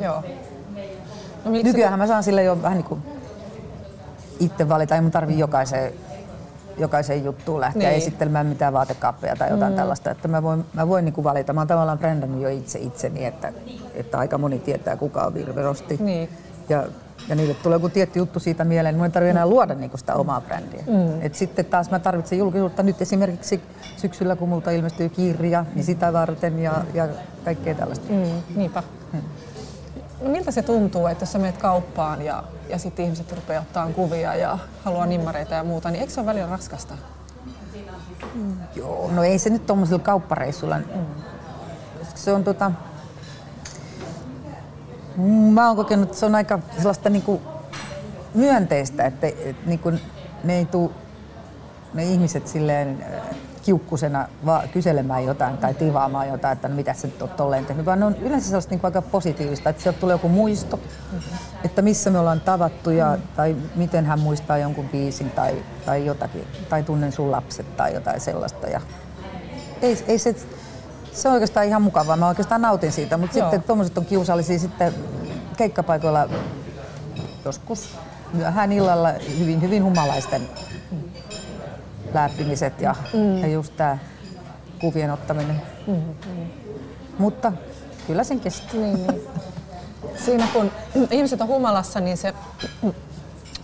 Joo. 0.04 0.22
No, 1.44 1.50
Nykyään 1.50 1.98
mä 1.98 2.06
saan 2.06 2.22
sille 2.22 2.42
jo 2.42 2.62
vähän 2.62 2.78
niin 2.78 2.84
kuin 2.84 3.02
itse 4.44 4.68
valita, 4.68 4.94
ei 4.94 5.00
mun 5.00 5.10
tarvii 5.10 5.38
jokaiseen 5.38 5.92
jokaiseen 6.78 7.24
juttuun 7.24 7.60
lähteä 7.60 7.88
niin. 7.88 7.98
esittelemään 7.98 8.46
mitään 8.46 8.72
vaatekaappeja 8.72 9.36
tai 9.36 9.50
jotain 9.50 9.72
mm. 9.72 9.76
tällaista. 9.76 10.10
Että 10.10 10.28
mä 10.28 10.42
voin, 10.42 10.64
mä 10.72 10.88
voin 10.88 11.04
niin 11.04 11.12
kuin 11.12 11.24
valita. 11.24 11.52
Mä 11.52 11.60
oon 11.60 11.68
tavallaan 11.68 11.98
brändännyt 11.98 12.42
jo 12.42 12.48
itse 12.48 12.78
itseni, 12.78 13.24
että, 13.24 13.52
että 13.94 14.18
aika 14.18 14.38
moni 14.38 14.58
tietää 14.58 14.96
kuka 14.96 15.22
on 15.22 15.34
Virverosti. 15.34 15.96
Niin. 16.00 16.28
Ja, 16.68 16.84
ja 17.28 17.34
niille 17.34 17.54
tulee 17.54 17.76
joku 17.76 17.88
tietty 17.88 18.18
juttu 18.18 18.40
siitä 18.40 18.64
mieleen, 18.64 18.94
niin 18.94 18.98
mun 18.98 19.06
ei 19.06 19.10
tarvitse 19.10 19.30
enää 19.30 19.46
luoda 19.46 19.74
niin 19.74 19.90
sitä 19.94 20.14
omaa 20.14 20.40
brändiä. 20.40 20.84
Mm. 20.86 21.22
Et 21.22 21.34
sitten 21.34 21.64
taas 21.64 21.90
mä 21.90 21.98
tarvitsen 21.98 22.38
julkisuutta 22.38 22.82
nyt 22.82 23.02
esimerkiksi 23.02 23.62
syksyllä, 23.96 24.36
kun 24.36 24.48
multa 24.48 24.70
ilmestyy 24.70 25.08
kirja, 25.08 25.64
niin 25.74 25.84
sitä 25.84 26.12
varten 26.12 26.58
ja, 26.58 26.72
ja 26.94 27.08
kaikkea 27.44 27.74
tällaista. 27.74 28.12
Mm. 28.12 28.56
Niinpä. 28.56 28.82
Mm. 29.12 29.20
Miltä 30.22 30.50
se 30.50 30.62
tuntuu, 30.62 31.06
että 31.06 31.22
jos 31.22 31.32
sä 31.32 31.38
menet 31.38 31.56
kauppaan 31.56 32.22
ja, 32.22 32.44
ja 32.68 32.78
sitten 32.78 33.04
ihmiset 33.04 33.32
rupeaa 33.32 33.62
ottaa 33.62 33.88
kuvia 33.88 34.34
ja 34.34 34.58
haluaa 34.84 35.06
nimmareita 35.06 35.54
ja 35.54 35.64
muuta, 35.64 35.90
niin 35.90 36.00
eikö 36.00 36.12
se 36.12 36.20
ole 36.20 36.26
välillä 36.26 36.50
raskasta? 36.50 36.94
Mm. 38.34 38.56
Joo, 38.76 39.10
no 39.12 39.22
ei 39.22 39.38
se 39.38 39.50
nyt 39.50 39.66
tuommoisella 39.66 40.02
kauppareissulla. 40.02 40.78
Mm. 40.78 41.06
Se 42.14 42.32
on 42.32 42.44
tota... 42.44 42.72
Mä 45.52 45.66
oon 45.66 45.76
kokenut, 45.76 46.08
että 46.08 46.18
se 46.18 46.26
on 46.26 46.34
aika 46.34 46.58
sellaista 46.76 47.10
niinku 47.10 47.42
myönteistä, 48.34 49.04
että, 49.04 49.26
että 49.26 49.66
niinku 49.66 49.92
ne 50.44 50.58
ei 50.58 50.64
tuu, 50.64 50.92
ne 51.94 52.04
ihmiset 52.04 52.48
silleen 52.48 53.04
kiukkusena 53.62 54.28
va- 54.46 54.62
kyselemään 54.72 55.24
jotain 55.24 55.58
tai 55.58 55.74
tivaamaan 55.74 56.28
jotain, 56.28 56.52
että 56.52 56.68
no 56.68 56.74
mitä 56.74 56.94
sä 56.94 57.06
nyt 57.06 57.22
oot 57.22 57.36
tolleen 57.36 57.66
tehnyt, 57.66 57.86
vaan 57.86 58.00
ne 58.00 58.06
on 58.06 58.16
yleensä 58.16 58.46
sellaista 58.46 58.74
niin 58.74 58.80
aika 58.82 59.02
positiivista, 59.02 59.70
että 59.70 59.82
sieltä 59.82 60.00
tulee 60.00 60.14
joku 60.14 60.28
muisto, 60.28 60.76
mm-hmm. 60.76 61.38
että 61.64 61.82
missä 61.82 62.10
me 62.10 62.18
ollaan 62.18 62.40
tavattu 62.40 62.90
ja, 62.90 63.06
mm-hmm. 63.10 63.28
tai 63.36 63.56
miten 63.74 64.06
hän 64.06 64.20
muistaa 64.20 64.58
jonkun 64.58 64.88
biisin 64.88 65.30
tai, 65.30 65.54
tai 65.86 66.06
jotakin, 66.06 66.46
tai 66.68 66.82
tunnen 66.82 67.12
sun 67.12 67.30
lapset 67.30 67.76
tai 67.76 67.94
jotain 67.94 68.20
sellaista. 68.20 68.66
Ja 68.66 68.80
ei, 69.82 70.04
ei 70.08 70.18
se, 70.18 70.34
se 71.12 71.28
on 71.28 71.34
oikeastaan 71.34 71.66
ihan 71.66 71.82
mukavaa, 71.82 72.16
mä 72.16 72.28
oikeastaan 72.28 72.62
nautin 72.62 72.92
siitä, 72.92 73.16
mutta 73.16 73.38
Joo. 73.38 73.46
sitten 73.50 73.66
tuommoiset 73.66 73.98
on 73.98 74.04
kiusallisia 74.04 74.58
sitten 74.58 74.94
keikkapaikoilla 75.56 76.28
joskus 77.44 77.96
myöhään 78.32 78.72
illalla 78.72 79.08
hyvin, 79.38 79.62
hyvin 79.62 79.84
humalaisten 79.84 80.42
läppimiset 82.14 82.80
ja, 82.80 82.94
mm. 83.12 83.38
ja 83.38 83.46
just 83.46 83.76
tämä 83.76 83.98
kuvien 84.80 85.10
ottaminen. 85.10 85.62
Mm, 85.86 85.94
mm. 85.94 86.46
Mutta 87.18 87.52
kyllä 88.06 88.24
sen 88.24 88.40
kesti. 88.40 88.78
Niin, 88.78 89.06
niin. 89.06 89.20
Siinä 90.24 90.46
kun 90.52 90.70
ihmiset 91.10 91.40
on 91.40 91.48
humalassa, 91.48 92.00
niin 92.00 92.16
se, 92.16 92.34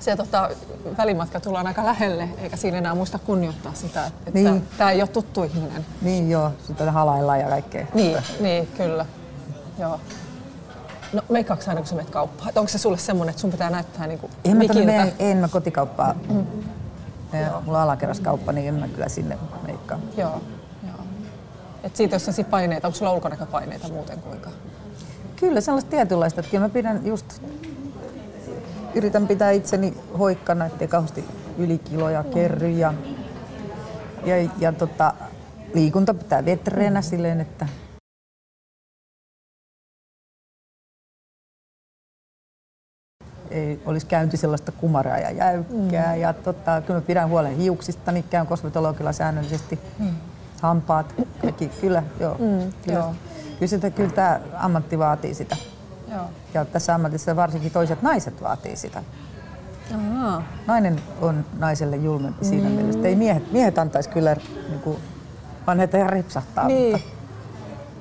se 0.00 0.16
tota, 0.16 0.50
välimatka 0.98 1.40
tulee 1.40 1.62
aika 1.66 1.84
lähelle, 1.84 2.28
eikä 2.42 2.56
siinä 2.56 2.78
enää 2.78 2.94
muista 2.94 3.18
kunnioittaa 3.18 3.74
sitä, 3.74 4.06
että 4.06 4.30
niin. 4.34 4.68
tämä 4.78 4.90
ei 4.90 5.02
ole 5.02 5.08
tuttu 5.08 5.42
ihminen. 5.42 5.86
Niin 6.02 6.30
joo, 6.30 6.52
sitä 6.66 6.92
halaillaan 6.92 7.40
ja 7.40 7.48
kaikkea. 7.48 7.86
Niin, 7.94 8.16
niin 8.40 8.66
kyllä. 8.66 9.06
Joo. 9.78 10.00
No 11.12 11.22
meikkaatko 11.28 11.64
aina 11.68 11.80
kun 11.80 11.88
sä 11.88 11.94
menet 11.94 12.10
kauppaan? 12.10 12.52
Onko 12.56 12.68
se 12.68 12.78
sulle 12.78 12.98
semmoinen, 12.98 13.30
että 13.30 13.40
sun 13.40 13.50
pitää 13.50 13.70
näyttää 13.70 14.06
niin 14.06 14.18
kuin 14.18 14.32
en, 14.44 14.56
mä 14.56 15.06
en 15.18 15.36
mä 15.36 15.48
kotikauppaa. 15.48 16.14
Mm. 16.28 16.46
Ja 17.32 17.62
mulla 17.64 17.78
on 17.78 17.84
alakerraskauppa, 17.84 18.52
niin 18.52 18.68
en 18.68 18.74
mä 18.74 18.88
kyllä 18.88 19.08
sinne 19.08 19.38
meikkaa. 19.66 19.98
Joo. 20.16 20.40
joo. 20.86 21.00
Et 21.82 21.96
siitä, 21.96 22.14
jos 22.14 22.28
on 22.28 22.44
paineita, 22.44 22.88
onko 22.88 22.98
sulla 22.98 23.12
ulkonäköpaineita 23.12 23.88
muuten 23.88 24.20
kuinka? 24.20 24.50
Kyllä, 25.36 25.60
sellaista 25.60 25.90
tietynlaista. 25.90 26.40
Että 26.40 26.50
kyllä 26.50 26.64
mä 26.64 26.68
pidän 26.68 27.06
just, 27.06 27.42
yritän 28.94 29.26
pitää 29.26 29.50
itseni 29.50 29.94
hoikkana, 30.18 30.66
ettei 30.66 30.88
kauheasti 30.88 31.24
ylikiloja 31.58 32.24
kerry. 32.24 32.70
Ja, 32.70 32.94
ja, 34.24 34.50
ja 34.58 34.72
tota, 34.72 35.14
liikunta 35.74 36.14
pitää 36.14 36.44
vetreenä 36.44 37.00
mm. 37.00 37.04
silleen, 37.04 37.40
että 37.40 37.66
ei 43.50 43.82
olisi 43.86 44.06
käynti 44.06 44.36
sellaista 44.36 44.72
kumaraa 44.72 45.18
ja 45.18 45.30
jäykkää. 45.30 46.14
Mm. 46.14 46.20
Ja 46.20 46.32
tota, 46.32 46.82
kyllä 46.86 47.00
mä 47.00 47.06
pidän 47.06 47.28
huolen 47.28 47.56
hiuksista, 47.56 48.12
niin 48.12 48.24
käyn 48.30 48.46
kosmetologilla 48.46 49.12
säännöllisesti. 49.12 49.78
Mm. 49.98 50.10
Hampaat, 50.62 51.14
kaikki, 51.42 51.68
kyllä, 51.80 52.02
joo. 52.20 52.34
Mm, 52.34 52.72
kyllä. 52.84 52.98
joo. 52.98 53.14
Kyllä, 53.58 53.66
sitä, 53.66 53.90
kyllä 53.90 54.10
tämä 54.10 54.40
ammatti 54.54 54.98
vaatii 54.98 55.34
sitä. 55.34 55.56
Joo. 56.10 56.24
Ja 56.54 56.64
tässä 56.64 56.94
ammatissa 56.94 57.36
varsinkin 57.36 57.72
toiset 57.72 58.02
naiset 58.02 58.42
vaatii 58.42 58.76
sitä. 58.76 59.02
Aha. 59.94 60.42
Nainen 60.66 61.00
on 61.20 61.44
naiselle 61.58 61.96
julmempi 61.96 62.44
mm. 62.44 62.48
siinä 62.48 62.68
mielessä. 62.68 63.08
Ei 63.08 63.16
miehet, 63.16 63.52
miehet 63.52 63.78
antaisi 63.78 64.08
kyllä 64.08 64.36
niin 64.68 64.80
kuin, 64.80 64.98
vaan 65.66 65.78
heitä 65.78 65.98
ihan 65.98 66.10
ripsahtaa, 66.10 66.66
niin. 66.66 66.92
mutta, 66.92 67.08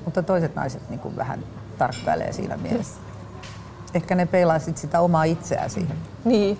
mutta 0.04 0.22
toiset 0.22 0.54
naiset 0.54 0.90
niin 0.90 1.00
kuin, 1.00 1.16
vähän 1.16 1.40
tarkkailee 1.78 2.32
siinä 2.32 2.56
mielessä 2.68 3.07
ehkä 3.94 4.14
ne 4.14 4.26
peilaisit 4.26 4.76
sitä 4.76 5.00
omaa 5.00 5.24
itseään 5.24 5.70
siihen 5.70 5.96
niin. 6.24 6.58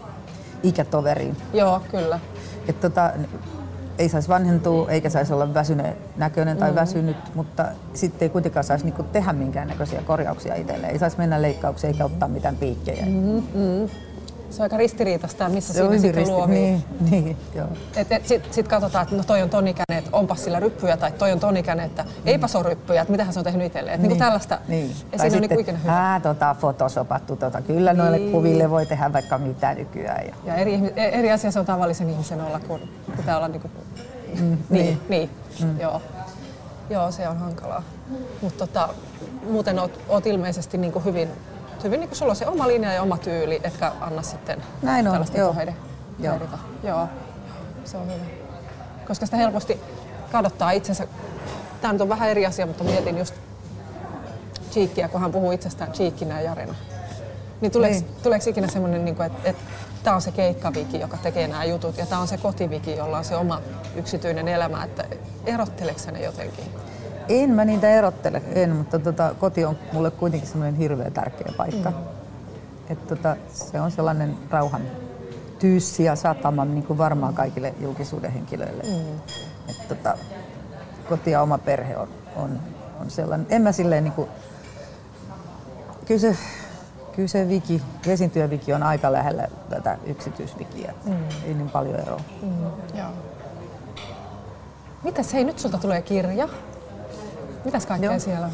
ikätoveriin. 0.62 1.36
Joo, 1.52 1.80
kyllä. 1.90 2.20
Et 2.68 2.80
tota, 2.80 3.12
ei 3.98 4.08
saisi 4.08 4.28
vanhentua 4.28 4.90
eikä 4.90 5.10
saisi 5.10 5.32
olla 5.32 5.54
väsyneen 5.54 5.96
näköinen 6.16 6.56
tai 6.56 6.70
mm. 6.70 6.74
väsynyt, 6.74 7.16
mutta 7.34 7.64
sitten 7.94 8.26
ei 8.26 8.30
kuitenkaan 8.30 8.64
saisi 8.64 8.84
niinku 8.84 9.02
tehdä 9.02 9.32
minkäännäköisiä 9.32 10.02
korjauksia 10.02 10.54
itselleen. 10.54 10.92
Ei 10.92 10.98
saisi 10.98 11.18
mennä 11.18 11.42
leikkaukseen 11.42 11.92
eikä 11.92 12.04
ottaa 12.04 12.28
mitään 12.28 12.56
piikkejä. 12.56 13.06
Mm-hmm 13.06 14.07
se 14.50 14.56
on 14.56 14.62
aika 14.62 14.76
ristiriitasta, 14.76 15.48
missä 15.48 15.72
se 15.72 15.78
siinä 15.78 15.98
sitten 15.98 16.14
risti- 16.14 16.30
luovii. 16.30 16.56
Niin, 16.60 16.84
niin, 17.10 17.36
joo. 17.54 17.66
Et, 17.96 18.12
et, 18.12 18.26
sitten 18.26 18.54
sit 18.54 18.68
katsotaan, 18.68 19.02
että 19.02 19.16
no 19.16 19.24
toi 19.24 19.42
on 19.42 19.50
ton 19.50 19.68
ikäinen, 19.68 19.98
että 19.98 20.10
onpas 20.12 20.44
sillä 20.44 20.60
ryppyjä, 20.60 20.96
tai 20.96 21.12
toi 21.12 21.32
on 21.32 21.40
ton 21.40 21.56
ikäinen, 21.56 21.86
että 21.86 22.02
mm. 22.02 22.10
eipä 22.26 22.48
se 22.48 22.58
ole 22.58 22.68
ryppyjä, 22.68 23.00
että 23.00 23.12
mitähän 23.12 23.32
se 23.32 23.38
on 23.40 23.44
tehnyt 23.44 23.66
itselleen. 23.66 24.02
Niin. 24.02 24.08
Niin 24.08 24.18
tällaista, 24.18 24.58
niin. 24.68 24.88
Ja 24.88 25.18
tai 25.18 25.30
siinä 25.30 25.44
sitten, 25.44 25.58
on 25.58 25.64
niin 25.64 25.82
hyvä. 25.82 25.92
Ää, 25.92 26.20
tota, 26.20 26.56
fotosopattu, 26.60 27.36
tota. 27.36 27.62
kyllä 27.62 27.92
niin. 27.92 27.98
noille 27.98 28.30
kuville 28.32 28.70
voi 28.70 28.86
tehdä 28.86 29.12
vaikka 29.12 29.38
mitä 29.38 29.74
nykyään. 29.74 30.26
Ja, 30.26 30.34
ja 30.44 30.54
eri, 30.54 30.80
eri 30.96 31.32
asia 31.32 31.50
se 31.50 31.60
on 31.60 31.66
tavallisen 31.66 32.10
ihmisen 32.10 32.40
olla, 32.40 32.60
kun 32.60 32.80
pitää 33.16 33.36
olla 33.36 33.48
niin 33.48 33.60
kuin, 33.60 33.72
mm, 34.40 34.40
niin, 34.48 34.58
niin, 34.70 35.00
niin. 35.08 35.30
Mm. 35.62 35.80
joo. 35.80 36.02
Joo, 36.90 37.10
se 37.10 37.28
on 37.28 37.36
hankalaa. 37.36 37.82
Mutta 38.42 38.58
tota, 38.58 38.88
muuten 39.50 39.78
oot, 39.78 40.00
oot 40.08 40.26
ilmeisesti 40.26 40.78
niin 40.78 40.92
kuin 40.92 41.04
hyvin 41.04 41.28
hyvin 41.84 42.00
niin 42.00 42.08
kuin 42.08 42.18
sulla 42.18 42.32
on 42.32 42.36
se 42.36 42.46
oma 42.46 42.68
linja 42.68 42.92
ja 42.92 43.02
oma 43.02 43.18
tyyli, 43.18 43.60
etkä 43.64 43.92
anna 44.00 44.22
sitten 44.22 44.62
Näin 44.82 45.06
on, 45.06 45.12
tällaista 45.12 45.38
joo. 45.38 45.52
Häiritä. 45.52 45.78
Joo. 46.18 46.38
joo. 46.82 47.08
Se 47.84 47.96
on 47.96 48.06
hyvä. 48.06 48.24
Koska 49.06 49.26
sitä 49.26 49.36
helposti 49.36 49.80
kadottaa 50.32 50.70
itsensä. 50.70 51.06
Tämä 51.80 51.92
nyt 51.92 52.02
on 52.02 52.08
vähän 52.08 52.28
eri 52.28 52.46
asia, 52.46 52.66
mutta 52.66 52.84
mietin 52.84 53.18
just 53.18 53.34
Cheekkiä, 54.70 55.08
kun 55.08 55.20
hän 55.20 55.32
puhuu 55.32 55.52
itsestään 55.52 55.92
Cheekkinä 55.92 56.40
ja 56.40 56.48
Jarena. 56.48 56.74
Niin 57.60 57.72
tuleeko, 57.72 58.00
niin. 58.00 58.16
tuleeko 58.22 58.50
ikinä 58.50 58.68
semmoinen, 58.68 59.04
niin 59.04 59.22
että, 59.22 59.38
että 59.44 59.62
tämä 60.02 60.16
on 60.16 60.22
se 60.22 60.32
keikkaviki, 60.32 61.00
joka 61.00 61.16
tekee 61.16 61.48
nämä 61.48 61.64
jutut, 61.64 61.98
ja 61.98 62.06
tämä 62.06 62.20
on 62.20 62.28
se 62.28 62.36
kotiviki, 62.36 62.96
jolla 62.96 63.18
on 63.18 63.24
se 63.24 63.36
oma 63.36 63.60
yksityinen 63.96 64.48
elämä, 64.48 64.84
että 64.84 65.04
erotteleeko 65.46 66.00
ne 66.12 66.22
jotenkin? 66.22 66.64
En 67.28 67.50
mä 67.50 67.64
niitä 67.64 67.90
erottele, 67.90 68.42
en, 68.54 68.76
mutta 68.76 68.98
tota, 68.98 69.34
koti 69.38 69.64
on 69.64 69.78
mulle 69.92 70.10
kuitenkin 70.10 70.48
semmoinen 70.48 70.76
hirveän 70.76 71.12
tärkeä 71.12 71.52
paikka. 71.56 71.90
Mm. 71.90 71.96
Et 72.88 73.06
tota, 73.06 73.36
se 73.52 73.80
on 73.80 73.90
sellainen 73.90 74.36
rauhan 74.50 74.82
tyyssi 75.58 76.04
ja 76.04 76.16
satama 76.16 76.64
niin 76.64 76.82
kuin 76.82 76.98
varmaan 76.98 77.34
kaikille 77.34 77.74
julkisuuden 77.80 78.32
henkilöille. 78.32 78.82
Mm. 78.82 79.16
Et 79.68 79.88
tota, 79.88 80.18
koti 81.08 81.30
ja 81.30 81.42
oma 81.42 81.58
perhe 81.58 81.96
on, 81.96 82.08
on, 82.36 82.60
on 83.00 83.10
sellainen. 83.10 83.46
En 83.50 83.62
mä 83.62 83.72
silleen 83.72 84.04
niin 84.04 84.12
kuin, 84.12 84.28
kyllä 86.06 86.20
se, 86.20 86.36
kyllä 87.12 87.28
se 87.28 87.48
viki, 87.48 87.82
viki 88.50 88.72
on 88.72 88.82
aika 88.82 89.12
lähellä 89.12 89.48
tätä 89.70 89.98
yksityisvikiä. 90.06 90.94
Mm. 91.04 91.12
Ei 91.44 91.54
niin 91.54 91.70
paljon 91.70 91.96
eroa. 91.96 92.20
Mm. 92.42 92.98
Joo. 92.98 93.08
Mitäs, 95.04 95.32
hei 95.32 95.44
nyt 95.44 95.58
sulta 95.58 95.78
tulee 95.78 96.02
kirja. 96.02 96.48
Mitäs 97.68 97.86
kaikkea 97.86 98.10
Joo. 98.10 98.20
siellä 98.20 98.46
on? 98.46 98.52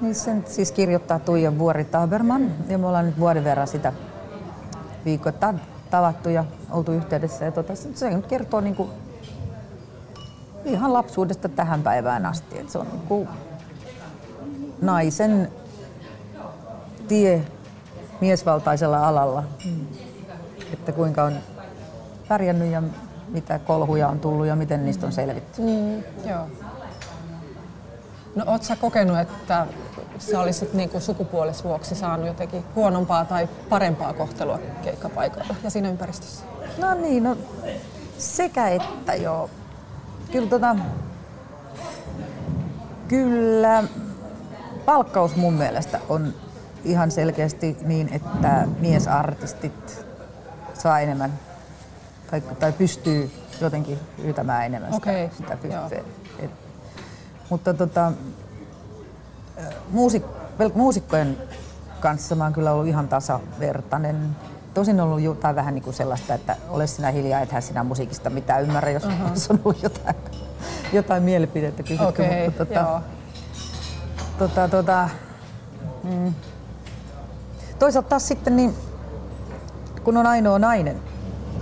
Niin 0.00 0.14
sen 0.14 0.44
siis 0.48 0.72
kirjoittaa 0.72 1.18
Tuija 1.18 1.58
Vuori 1.58 1.84
Taberman 1.84 2.52
ja 2.68 2.78
me 2.78 2.86
ollaan 2.86 3.06
nyt 3.06 3.18
vuoden 3.18 3.44
verran 3.44 3.68
sitä 3.68 3.92
viikoittain 5.04 5.60
tavattu 5.90 6.28
ja 6.28 6.44
oltu 6.70 6.92
yhteydessä. 6.92 7.44
Ja 7.44 7.52
tota, 7.52 7.72
se 7.94 8.10
nyt 8.10 8.26
kertoo 8.26 8.60
niin 8.60 8.76
kuin 8.76 8.90
ihan 10.64 10.92
lapsuudesta 10.92 11.48
tähän 11.48 11.82
päivään 11.82 12.26
asti. 12.26 12.58
Et 12.58 12.70
se 12.70 12.78
on 12.78 12.86
niin 12.86 13.06
kuin 13.08 13.28
naisen 14.82 15.52
tie 17.08 17.42
miesvaltaisella 18.20 19.08
alalla. 19.08 19.44
Mm. 19.64 19.86
Että 20.72 20.92
kuinka 20.92 21.24
on 21.24 21.36
pärjännyt 22.28 22.72
ja 22.72 22.82
mitä 23.28 23.58
kolhuja 23.58 24.08
on 24.08 24.20
tullut 24.20 24.46
ja 24.46 24.56
miten 24.56 24.84
niistä 24.84 25.06
on 25.06 25.12
selvitty. 25.12 25.62
Mm, 25.62 26.02
joo. 26.30 26.46
No 28.34 28.44
oot 28.46 28.62
sä 28.62 28.76
kokenut, 28.76 29.18
että 29.18 29.66
sä 30.18 30.40
olisit 30.40 30.74
niin 30.74 30.90
kuin 30.90 31.02
sukupuolisvuoksi 31.02 31.94
saanut 31.94 32.26
jotenkin 32.26 32.64
huonompaa 32.74 33.24
tai 33.24 33.48
parempaa 33.68 34.12
kohtelua 34.12 34.58
keikkapaikalla 34.82 35.54
ja 35.64 35.70
siinä 35.70 35.90
ympäristössä? 35.90 36.44
No 36.78 36.94
niin, 36.94 37.22
no 37.22 37.36
sekä 38.18 38.68
että 38.68 39.14
joo. 39.14 39.50
Kyllä, 40.32 40.48
tota, 40.48 40.76
kyllä 43.08 43.84
palkkaus 44.84 45.36
mun 45.36 45.54
mielestä 45.54 46.00
on 46.08 46.34
ihan 46.84 47.10
selkeästi 47.10 47.76
niin, 47.82 48.08
että 48.12 48.66
miesartistit 48.80 50.06
saa 50.74 51.00
enemmän 51.00 51.32
tai, 52.30 52.40
tai 52.40 52.72
pystyy 52.72 53.30
jotenkin 53.60 53.98
yytämään 54.24 54.66
enemmän 54.66 54.94
okay. 54.94 55.28
sitä, 55.36 55.58
sitä 55.62 56.02
mutta 57.50 57.74
tota, 57.74 58.12
muusik, 59.90 60.22
muusikkojen 60.74 61.36
kanssa 62.00 62.34
mä 62.34 62.44
oon 62.44 62.52
kyllä 62.52 62.72
ollut 62.72 62.86
ihan 62.86 63.08
tasavertainen. 63.08 64.36
Tosin 64.74 65.00
on 65.00 65.06
ollut 65.06 65.20
jotain 65.20 65.56
vähän 65.56 65.74
niin 65.74 65.82
kuin 65.82 65.94
sellaista, 65.94 66.34
että 66.34 66.56
ole 66.68 66.86
sinä 66.86 67.10
hiljaa, 67.10 67.40
ethän 67.40 67.62
sinä 67.62 67.84
musiikista 67.84 68.30
mitään 68.30 68.62
ymmärrä, 68.62 68.90
jos, 68.90 69.04
uh-huh. 69.04 69.30
on 69.50 69.60
ollut 69.64 69.82
jotain, 69.82 70.16
jotain 70.92 71.22
mielipidettä 71.22 71.82
kysytty. 71.82 72.22
Okay, 72.22 72.44
mutta 72.44 72.64
tota, 72.64 72.80
joo. 72.80 73.00
Tota, 74.38 74.68
tota, 74.68 75.08
mm. 76.04 76.34
Toisaalta 77.78 78.08
taas 78.08 78.28
sitten, 78.28 78.56
niin, 78.56 78.74
kun 80.04 80.16
on 80.16 80.26
ainoa 80.26 80.58
nainen, 80.58 81.00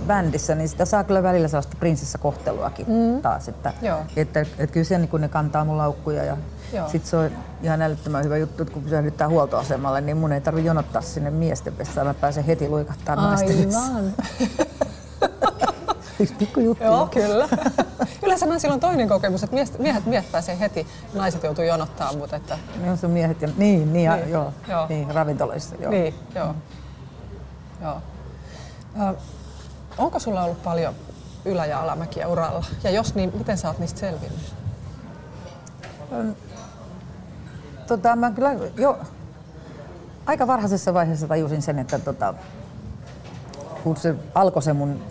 bändissä, 0.09 0.55
niin 0.55 0.69
sitä 0.69 0.85
saa 0.85 1.03
kyllä 1.03 1.23
välillä 1.23 1.47
sellaista 1.47 1.77
prinsessakohteluakin 1.79 2.85
mm. 2.89 3.21
taas. 3.21 3.47
Että, 3.47 3.73
että, 3.79 4.05
että, 4.15 4.39
että 4.39 4.73
kyllä 4.73 4.83
se 4.83 4.97
niin 4.97 5.09
kun 5.09 5.21
ne 5.21 5.27
kantaa 5.27 5.65
mun 5.65 5.77
laukkuja 5.77 6.23
ja 6.23 6.37
sitten 6.87 7.09
se 7.09 7.17
on 7.17 7.31
ihan 7.63 7.81
älyttömän 7.81 8.23
hyvä 8.23 8.37
juttu, 8.37 8.63
että 8.63 8.73
kun 8.73 8.83
pysähdyttää 8.83 9.29
huoltoasemalle, 9.29 10.01
niin 10.01 10.17
mun 10.17 10.31
ei 10.31 10.41
tarvitse 10.41 10.67
jonottaa 10.67 11.01
sinne 11.01 11.29
miesten 11.29 11.77
vessaan. 11.77 12.07
Mä 12.07 12.13
pääsen 12.13 12.43
heti 12.43 12.69
luikahtaa 12.69 13.15
naisten. 13.15 13.69
Yksi 16.19 16.35
pikku 16.35 16.59
juttu. 16.59 16.83
Joo, 16.83 17.07
kyllä. 17.07 17.49
Yleensä 18.23 18.45
naisilla 18.45 18.73
on 18.73 18.79
toinen 18.79 19.09
kokemus, 19.09 19.43
että 19.43 19.53
miehet, 19.53 19.79
miehet, 19.79 20.05
miehet 20.05 20.31
pääsee 20.31 20.59
heti, 20.59 20.87
naiset 21.13 21.43
joutuu 21.43 21.63
jonottaa, 21.63 22.13
mutta 22.13 22.35
että... 22.35 22.57
Ne 22.81 22.91
on 22.91 22.97
se 22.97 23.07
miehet 23.07 23.41
ja... 23.41 23.49
Niin, 23.57 23.93
niin, 23.93 24.11
niin. 24.11 24.29
joo, 24.29 24.53
joo. 24.67 24.87
Niin, 24.89 25.15
ravintoloissa, 25.15 25.75
joo. 25.75 25.91
Niin, 25.91 26.13
joo. 26.35 26.53
Mm. 26.53 26.59
joo. 27.81 28.01
Uh, 29.09 29.17
Onko 29.99 30.19
sulla 30.19 30.43
ollut 30.43 30.63
paljon 30.63 30.93
ylä- 31.45 31.65
ja 31.65 31.81
alamäkiä 31.81 32.27
uralla? 32.27 32.65
Ja 32.83 32.89
jos 32.91 33.15
niin, 33.15 33.31
miten 33.37 33.57
sä 33.57 33.67
oot 33.67 33.79
niistä 33.79 33.99
selvinnyt? 33.99 34.53
Tota, 37.87 38.15
mä 38.15 38.31
kyllä 38.31 38.51
jo 38.77 38.99
aika 40.25 40.47
varhaisessa 40.47 40.93
vaiheessa 40.93 41.27
tajusin 41.27 41.61
sen, 41.61 41.79
että 41.79 41.99
tota, 41.99 42.33
kun 43.83 43.97
se 43.97 44.15
alkoi 44.35 44.63
se 44.63 44.73
mun 44.73 45.01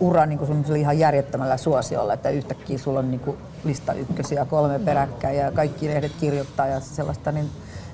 ura 0.00 0.26
niin 0.26 0.38
kuin 0.38 0.76
ihan 0.76 0.98
järjettömällä 0.98 1.56
suosiolla, 1.56 2.12
että 2.12 2.30
yhtäkkiä 2.30 2.78
sulla 2.78 2.98
on 2.98 3.10
niin 3.10 3.20
kuin 3.20 3.36
lista 3.64 3.92
ykkösiä 3.92 4.44
kolme 4.44 4.78
peräkkäin 4.78 5.36
ja 5.36 5.52
kaikki 5.52 5.88
lehdet 5.88 6.12
kirjoittaa 6.20 6.66
ja 6.66 6.80
sellaista, 6.80 7.32
niin, 7.32 7.50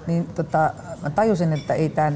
niin 0.06 0.26
tota, 0.26 0.70
mä 1.02 1.10
tajusin, 1.10 1.52
että 1.52 1.74
ei 1.74 1.88
tämä 1.88 2.12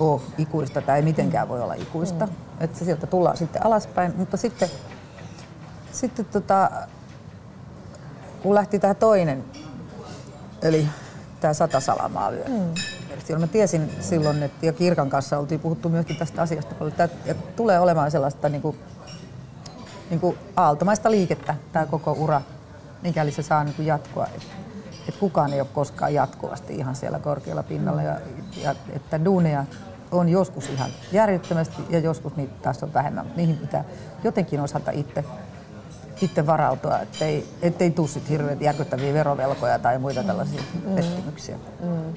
ole 0.00 0.20
ikuista 0.38 0.82
tai 0.82 0.96
ei 0.96 1.02
mitenkään 1.02 1.48
voi 1.48 1.62
olla 1.62 1.74
ikuista. 1.74 2.26
Mm. 2.26 2.45
Että 2.60 2.84
sieltä 2.84 3.06
tullaan 3.06 3.36
sitten 3.36 3.66
alaspäin, 3.66 4.14
mutta 4.16 4.36
sitten, 4.36 4.68
sitten 5.92 6.24
tota, 6.24 6.70
kun 8.42 8.54
lähti 8.54 8.78
tämä 8.78 8.94
toinen, 8.94 9.44
eli 10.62 10.88
tämä 11.40 11.54
sata 11.54 11.80
salamaa 11.80 12.32
vyö. 12.32 12.44
Mm. 12.48 12.74
Silloin 13.24 13.40
mä 13.40 13.46
tiesin 13.46 13.90
silloin, 14.00 14.42
että 14.42 14.66
ja 14.66 14.72
Kirkan 14.72 15.10
kanssa 15.10 15.38
oltiin 15.38 15.60
puhuttu 15.60 15.88
myöskin 15.88 16.16
tästä 16.16 16.42
asiasta 16.42 16.74
että, 16.88 17.08
että 17.26 17.52
tulee 17.56 17.80
olemaan 17.80 18.10
sellaista 18.10 18.48
niin 18.48 18.62
kuin, 18.62 18.78
niin 20.10 20.20
kuin 20.20 20.38
aaltomaista 20.56 21.10
liikettä 21.10 21.54
tämä 21.72 21.86
koko 21.86 22.12
ura, 22.12 22.42
mikäli 23.02 23.32
se 23.32 23.42
saa 23.42 23.64
niin 23.64 23.74
kuin 23.74 23.86
jatkoa. 23.86 24.26
Että, 24.26 24.54
että 25.08 25.20
kukaan 25.20 25.52
ei 25.52 25.60
ole 25.60 25.68
koskaan 25.74 26.14
jatkuvasti 26.14 26.74
ihan 26.74 26.96
siellä 26.96 27.18
korkealla 27.18 27.62
pinnalla 27.62 28.02
ja, 28.02 28.20
ja 28.62 28.74
että 28.92 29.24
duuneja 29.24 29.64
on 30.10 30.28
joskus 30.28 30.68
ihan 30.68 30.90
järjettömästi 31.12 31.82
ja 31.90 31.98
joskus 31.98 32.36
niitä 32.36 32.54
taas 32.62 32.82
on 32.82 32.94
vähemmän, 32.94 33.24
mutta 33.24 33.40
niihin 33.40 33.56
pitää 33.56 33.84
jotenkin 34.24 34.60
osata 34.60 34.90
itse, 34.90 35.24
itse 36.22 36.46
varautua, 36.46 36.98
ettei, 36.98 37.48
ettei 37.62 37.90
tule 37.90 38.08
sitten 38.08 38.30
hirveät 38.30 38.60
järkyttäviä 38.60 39.14
verovelkoja 39.14 39.78
tai 39.78 39.98
muita 39.98 40.24
tällaisia 40.24 40.62
mm. 40.84 40.94
pettymyksiä. 40.94 41.56
Mm. 41.80 42.14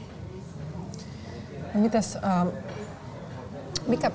No 1.74 1.82
mites, 1.82 2.16
äh, 2.16 2.48
mikä, 3.88 4.12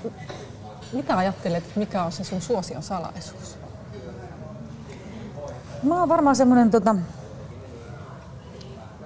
mitä 0.92 1.16
ajattelet, 1.16 1.64
mikä 1.76 2.04
on 2.04 2.12
se 2.12 2.24
sun 2.24 2.40
suosion 2.40 2.82
salaisuus? 2.82 3.58
Mä 5.82 6.00
oon 6.00 6.08
varmaan 6.08 6.37
semmoinen 6.37 6.70
tota, 6.70 6.96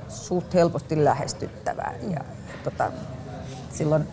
suht 0.09 0.54
helposti 0.54 1.04
lähestyttävää. 1.04 1.94
Ja, 2.02 2.11
ja 2.11 2.24
tota, 2.64 2.90
silloin 3.72 4.09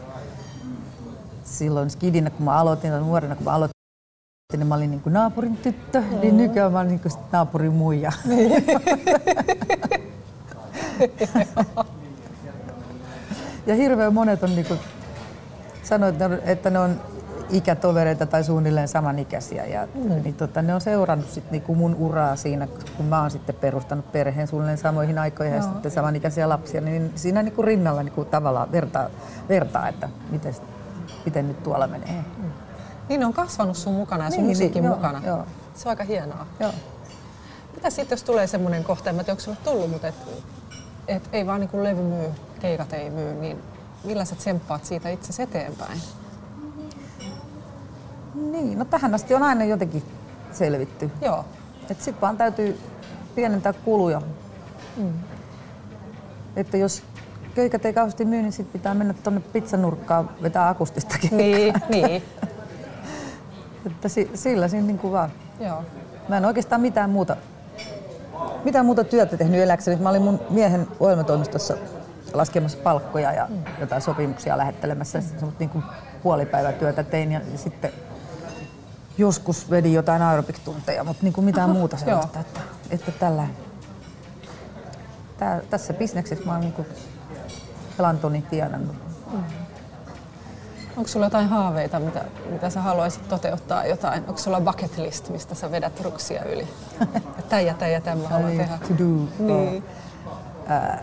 silloin 1.58 1.90
skidinä, 1.90 2.30
kun 2.30 2.46
mä 2.46 2.54
aloitin, 2.54 2.92
tai 2.92 3.00
nuorena, 3.00 3.36
kun 3.36 3.44
mä 3.46 3.52
aloitin, 3.52 3.76
niin 4.54 4.68
mä 4.68 4.76
olin 4.76 4.92
niin 4.92 5.02
kuin 5.02 5.14
naapurin 5.14 5.58
tyttö, 5.58 6.02
mm. 6.02 6.20
niin 6.22 6.38
nykyään 6.38 6.72
mä 6.72 6.80
olen 6.80 6.88
niin 6.88 7.00
kuin 7.00 7.14
naapurin 7.32 7.74
muija. 7.74 8.12
ja 13.68 13.76
hirveän 13.76 14.14
monet 14.14 14.44
on 14.44 14.56
niin 14.56 14.66
kuin, 14.66 14.80
sanoit, 15.84 16.16
että 16.46 16.70
ne 16.70 16.80
on 16.80 17.02
ikätovereita 17.50 18.26
tai 18.26 18.44
suunnilleen 18.44 18.88
samanikäisiä. 18.88 19.66
Ja, 19.66 19.88
mm. 19.96 20.10
niin 20.24 20.36
tota, 20.36 20.62
ne 20.62 20.76
on 20.76 20.82
seurannut 20.82 21.30
sit 21.30 21.52
niinku 21.52 21.76
mun 21.76 21.96
uraa 21.96 22.36
siinä, 22.36 22.68
kun 22.98 23.06
mä 23.06 23.22
oon 23.22 23.32
sitten 23.32 23.56
perustanut 23.56 24.12
perheen 24.12 24.48
suunnilleen 24.48 24.78
samoihin 24.78 25.18
aikoihin 25.18 25.56
no. 25.56 25.58
ja 25.58 25.64
sitten 25.64 25.92
samanikäisiä 25.92 26.50
lapsia, 26.50 26.82
niin 26.82 27.12
siinä 27.16 27.44
niinku 27.44 27.62
rinnalla 27.62 28.04
niinku 28.04 28.26
tavallaan 28.26 28.72
vertaa, 28.72 29.10
vertaa 29.50 29.88
että 29.88 30.10
miten 30.32 30.54
miten 31.26 31.48
nyt 31.48 31.64
tuolla 31.64 31.88
menee. 31.88 32.24
Mm. 32.38 32.52
Niin 33.10 33.20
ne 33.20 33.26
on 33.26 33.34
kasvanut 33.34 33.78
sun 33.78 33.94
mukana 33.94 34.24
ja 34.24 34.30
sun 34.30 34.40
niin, 34.40 34.48
musiikin 34.48 34.84
niin, 34.84 34.94
mukana. 34.94 35.22
Joo, 35.26 35.38
joo. 35.38 35.46
Se 35.76 35.90
on 35.90 35.90
aika 35.90 36.04
hienoa. 36.04 36.48
Joo. 36.60 36.72
Mitä 37.76 37.90
sitten, 37.90 38.16
jos 38.16 38.24
tulee 38.24 38.48
semmoinen 38.48 38.84
kohta, 38.84 39.10
en 39.10 39.16
tiedä, 39.16 39.32
onko 39.32 39.44
sulle 39.44 39.58
tullut, 39.64 39.92
mutta 39.92 40.08
et, 40.08 40.16
et 41.08 41.30
ei 41.34 41.48
vaan 41.48 41.60
niin 41.60 41.84
levy 41.84 42.02
myy, 42.02 42.30
keikat 42.60 42.94
ei 42.94 43.10
myy, 43.10 43.34
niin 43.34 43.58
millä 44.04 44.26
sä 44.26 44.36
tsemppaat 44.36 44.86
siitä 44.86 45.10
itse 45.10 45.44
eteenpäin? 45.44 46.02
Niin, 48.36 48.80
no 48.80 48.86
tähän 48.86 49.16
asti 49.16 49.34
on 49.36 49.44
aina 49.44 49.64
jotenkin 49.64 50.04
selvitty. 50.52 51.12
Joo. 51.22 51.46
Et 51.90 52.02
sit 52.02 52.22
vaan 52.22 52.38
täytyy 52.38 52.80
pienentää 53.36 53.74
kuluja. 53.74 54.22
Mm. 54.98 55.14
Että 56.56 56.78
jos 56.78 57.04
keikat 57.56 57.86
ei 57.86 57.94
kauheasti 57.94 58.26
myy, 58.26 58.42
niin 58.42 58.52
sit 58.52 58.72
pitää 58.72 58.94
mennä 58.94 59.14
tuonne 59.14 59.42
pizzanurkkaan 59.42 60.30
vetää 60.42 60.70
akustista 60.70 61.16
Niin, 61.32 61.74
niin. 61.90 62.24
että 63.86 64.10
si, 64.10 64.32
sillä 64.34 64.68
siinä 64.68 64.88
niin 64.88 65.00
kuin 65.00 65.14
vaan. 65.14 65.32
Joo. 65.60 65.84
Mä 66.30 66.38
en 66.38 66.46
oikeastaan 66.46 66.82
mitään 66.82 67.10
muuta, 67.10 67.36
mitään 68.64 68.86
muuta 68.86 69.04
työtä 69.04 69.38
tehnyt 69.38 69.62
eläkseni. 69.62 70.02
Mä 70.02 70.10
olin 70.10 70.22
mun 70.22 70.40
miehen 70.50 70.88
ohjelmatoimistossa 71.00 71.78
laskemassa 72.34 72.78
palkkoja 72.84 73.34
ja 73.34 73.48
mm. 73.50 73.64
jotain 73.80 74.02
sopimuksia 74.02 74.58
lähettelemässä. 74.58 75.20
Mm. 75.20 75.52
Niin 75.60 75.70
kuin 75.70 75.84
puolipäivätyötä 76.24 77.04
tein 77.04 77.32
ja 77.32 77.42
sitten 77.56 77.92
joskus 79.18 79.70
vedin 79.70 79.94
jotain 79.94 80.22
aerobik-tunteja, 80.22 81.04
mutta 81.04 81.24
niin 81.24 81.34
kuin 81.34 81.46
mitään 81.46 81.70
Aha, 81.70 81.78
muuta 81.80 81.98
sellaista. 81.98 82.40
Että, 82.40 82.60
että 82.90 83.12
tällä, 83.12 83.48
tää, 85.38 85.62
tässä 85.70 85.94
bisneksessä 85.94 86.46
mä 86.46 86.52
oon 86.52 86.62
niin 86.62 86.86
elantoni 88.00 88.42
tienannut. 88.42 88.96
Mm. 89.34 89.44
Onko 90.98 91.08
sulla 91.08 91.26
jotain 91.26 91.48
haaveita, 91.48 92.00
mitä, 92.00 92.26
mitä 92.50 92.70
sä 92.70 92.82
haluaisit 92.82 93.30
toteuttaa 93.30 93.86
jotain? 93.86 94.24
Onko 94.28 94.38
sulla 94.38 94.62
bucket 94.62 94.98
list, 94.98 95.30
mistä 95.30 95.56
sä 95.56 95.72
vedät 95.72 96.02
ruksia 96.02 96.44
yli? 96.44 96.68
Tämä 97.50 97.62
ja 97.62 97.74
tämä 97.74 97.92
ja 97.92 98.02
tämä 98.02 98.22
mä 98.22 98.28
haluan 98.28 98.58
tehdä. 98.58 98.78
To 98.88 98.94
do. 98.98 99.28
Niin. 99.40 99.84
Uh, 100.64 101.00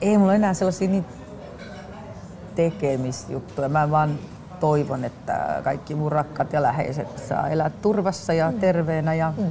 ei 0.00 0.18
mulla 0.18 0.34
enää 0.34 0.54
sellaisia 0.54 0.88
niin 0.88 1.04
tekemisjuttuja. 2.54 3.68
Mä 3.68 3.90
vaan 3.90 4.18
toivon, 4.60 5.04
että 5.04 5.60
kaikki 5.64 5.94
mun 5.94 6.12
rakkaat 6.12 6.52
ja 6.52 6.62
läheiset 6.62 7.18
saa 7.28 7.48
elää 7.48 7.70
turvassa 7.70 8.32
ja 8.32 8.50
mm. 8.50 8.60
terveenä. 8.60 9.14
Ja, 9.14 9.32
mm. 9.36 9.50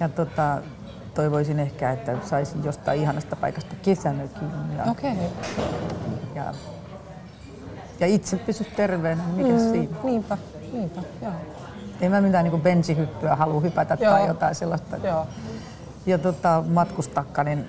ja 0.00 0.08
tota, 0.08 0.58
toivoisin 1.16 1.60
ehkä, 1.60 1.92
että 1.92 2.16
saisin 2.24 2.64
jostain 2.64 3.00
ihanasta 3.00 3.36
paikasta 3.36 3.76
kesänökin. 3.82 4.48
Ja, 4.76 4.90
okay. 4.90 5.10
ja, 6.34 6.54
ja 8.00 8.06
itse 8.06 8.36
pysy 8.36 8.64
terveenä, 8.64 9.22
mikä 9.36 9.52
mm, 9.52 9.58
siinä? 9.58 9.96
Niinpä, 10.04 10.38
niinpä, 10.72 11.00
joo. 11.22 11.32
Ei 12.00 12.08
mä 12.08 12.20
mitään 12.20 12.44
niin 12.44 12.62
bensihyppyä 12.62 13.36
halua 13.36 13.60
hypätä 13.60 13.96
joo. 14.00 14.12
tai 14.12 14.26
jotain 14.26 14.54
sellaista. 14.54 14.96
Joo. 14.96 15.26
Ja 16.06 16.18
tota, 16.18 16.64
matkustakka, 16.68 17.44
niin 17.44 17.64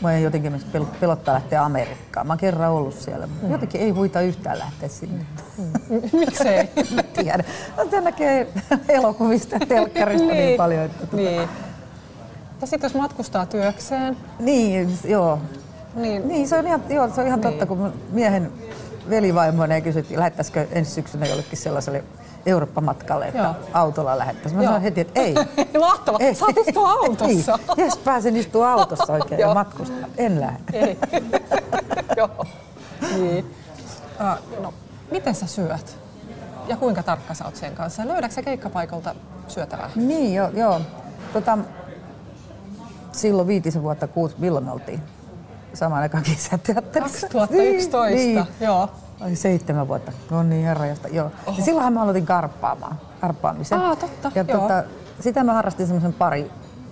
Mä 0.00 0.12
en 0.12 0.22
jotenkin 0.22 0.62
pelottaa 1.00 1.34
lähteä 1.34 1.64
Amerikkaan. 1.64 2.26
Mä 2.26 2.32
oon 2.32 2.38
kerran 2.38 2.70
ollut 2.70 2.94
siellä. 2.94 3.26
Mm. 3.26 3.52
Jotenkin 3.52 3.80
ei 3.80 3.90
huita 3.90 4.20
yhtään 4.20 4.58
lähteä 4.58 4.88
sinne. 4.88 5.26
Mm. 5.58 6.00
Miksei? 6.12 6.70
mä 6.94 7.02
tiedän. 7.02 7.44
No, 7.76 8.00
näkee 8.00 8.48
elokuvista 8.88 9.56
ja 9.60 9.66
telkkarista 9.66 10.26
niin. 10.32 10.36
niin 10.36 10.56
paljon. 10.56 10.84
Että 10.84 11.06
tuota... 11.06 11.16
niin. 11.16 11.48
Ja 12.60 12.66
sitten 12.66 12.88
jos 12.88 12.94
matkustaa 12.94 13.46
työkseen? 13.46 14.16
Niin, 14.38 14.98
joo. 15.04 15.38
Niin, 15.94 16.28
niin 16.28 16.48
se 16.48 16.58
on 16.58 16.66
ihan, 16.66 16.82
joo, 16.88 17.08
se 17.08 17.20
on 17.20 17.26
ihan 17.26 17.40
niin. 17.40 17.50
totta, 17.50 17.66
kun 17.66 17.92
miehen 18.10 18.52
velivaimoinen 19.10 19.82
kysyttiin, 19.82 20.18
lähettäisikö 20.18 20.66
ensi 20.72 20.90
syksynä 20.90 21.26
jollekin 21.26 21.58
sellaiselle 21.58 22.04
Eurooppa-matkalle, 22.46 23.26
että 23.28 23.38
Joo. 23.38 23.54
autolla 23.72 24.18
lähettäisiin. 24.18 24.58
Mä 24.58 24.64
sanoin 24.64 24.82
heti, 24.82 25.00
että 25.00 25.20
ei. 25.20 25.34
Mahtavaa, 25.80 26.20
ei. 26.20 26.34
saat 26.34 26.56
istua 26.66 26.90
autossa. 27.02 27.58
Ei. 27.68 27.84
Jes, 27.84 27.96
pääsen 27.96 28.36
istua 28.36 28.72
autossa 28.72 29.12
oikein 29.12 29.40
ja 29.40 29.54
matkustaa. 29.54 30.08
En 30.16 30.40
lähde. 30.40 30.58
Ei. 30.72 30.98
Joo. 32.16 32.46
Niin. 33.16 33.54
Uh, 34.20 34.62
no, 34.62 34.74
miten 35.10 35.34
sä 35.34 35.46
syöt? 35.46 35.98
Ja 36.68 36.76
kuinka 36.76 37.02
tarkka 37.02 37.34
sä 37.34 37.44
oot 37.44 37.56
sen 37.56 37.74
kanssa? 37.74 38.08
Löydätkö 38.08 38.34
sä 38.34 38.42
keikkapaikalta 38.42 39.14
syötävää? 39.48 39.90
Niin, 39.94 40.34
joo. 40.34 40.50
joo. 40.54 40.80
Tota, 41.32 41.58
silloin 43.18 43.48
viitisen 43.48 43.82
vuotta, 43.82 44.08
kuusi, 44.08 44.36
milloin 44.38 44.64
me 44.64 44.70
oltiin? 44.70 45.00
Samaan 45.74 46.02
aikaan 46.02 46.22
kesäteatterissa. 46.22 47.28
2011, 47.28 48.04
niin, 48.04 48.34
niin. 48.34 48.46
joo. 48.60 48.88
Ai 49.20 49.36
seitsemän 49.36 49.88
vuotta. 49.88 50.12
No 50.30 50.42
niin, 50.42 50.64
herrajasta. 50.64 51.08
Joo. 51.08 51.30
Ja 51.46 51.64
silloinhan 51.64 51.92
mä 51.92 52.02
aloitin 52.02 52.26
karppaamaan, 52.26 53.00
karppaamisen. 53.20 53.78
Aa, 53.78 53.96
totta. 53.96 54.32
Ja 54.34 54.44
tota, 54.44 54.84
sitä 55.20 55.44
mä 55.44 55.52
harrastin 55.52 55.86
semmoisen 55.86 56.12
pari, 56.12 56.50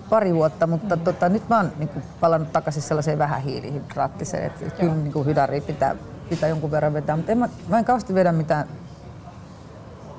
pari 0.09 0.35
vuotta, 0.35 0.67
mutta 0.67 0.95
mm. 0.95 1.01
tota, 1.01 1.29
nyt 1.29 1.49
mä 1.49 1.57
oon 1.57 1.71
niin 1.77 1.89
kuin, 1.89 2.03
palannut 2.19 2.51
takaisin 2.51 2.81
sellaiseen 2.81 3.17
vähän 3.17 3.41
hiilihydraattiseen. 3.41 4.43
Että 4.43 4.65
et 4.65 4.73
kyllä 4.73 4.95
niin 4.95 5.25
hydaria 5.25 5.61
pitää, 5.61 5.95
pitää 6.29 6.49
jonkun 6.49 6.71
verran 6.71 6.93
vetää, 6.93 7.15
mutta 7.15 7.31
en 7.31 7.37
mä, 7.37 7.49
mä 7.67 7.79
en 7.79 7.85
kauheasti 7.85 8.13
vedä 8.13 8.31
mitään 8.31 8.67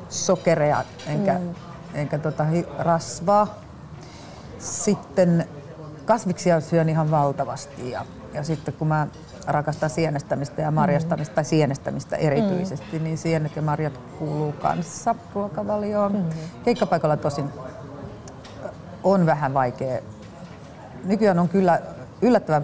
sokereja 0.09 0.85
enkä, 1.07 1.39
mm. 1.39 1.55
enkä 1.95 2.19
tota, 2.19 2.47
rasvaa. 2.79 3.55
Sitten 4.59 5.49
kasviksia 6.09 6.61
syön 6.61 6.89
ihan 6.89 7.11
valtavasti 7.11 7.91
ja, 7.91 8.05
ja 8.35 8.43
sitten 8.43 8.75
kun 8.75 8.89
mä 8.89 9.07
rakastan 9.47 9.91
sienestämistä 9.91 10.63
ja 10.63 10.71
marjastamista, 10.71 11.33
mm. 11.33 11.35
tai 11.35 11.45
sienestämistä 11.45 12.17
erityisesti, 12.17 12.99
mm. 12.99 13.05
niin 13.05 13.19
sienet 13.19 13.57
ja 13.57 13.63
marjat 13.63 14.01
kuuluu 14.19 14.53
kanssa 14.53 15.15
ruokavalioon. 15.35 16.13
Mm. 16.13 16.25
Keikkapaikalla 16.65 17.17
tosin 17.17 17.51
on 19.05 19.27
vähän 19.27 19.55
vaikea. 19.55 20.01
Nykyään 21.05 21.39
on 21.39 21.49
kyllä 21.49 21.81
yllättävän 22.23 22.63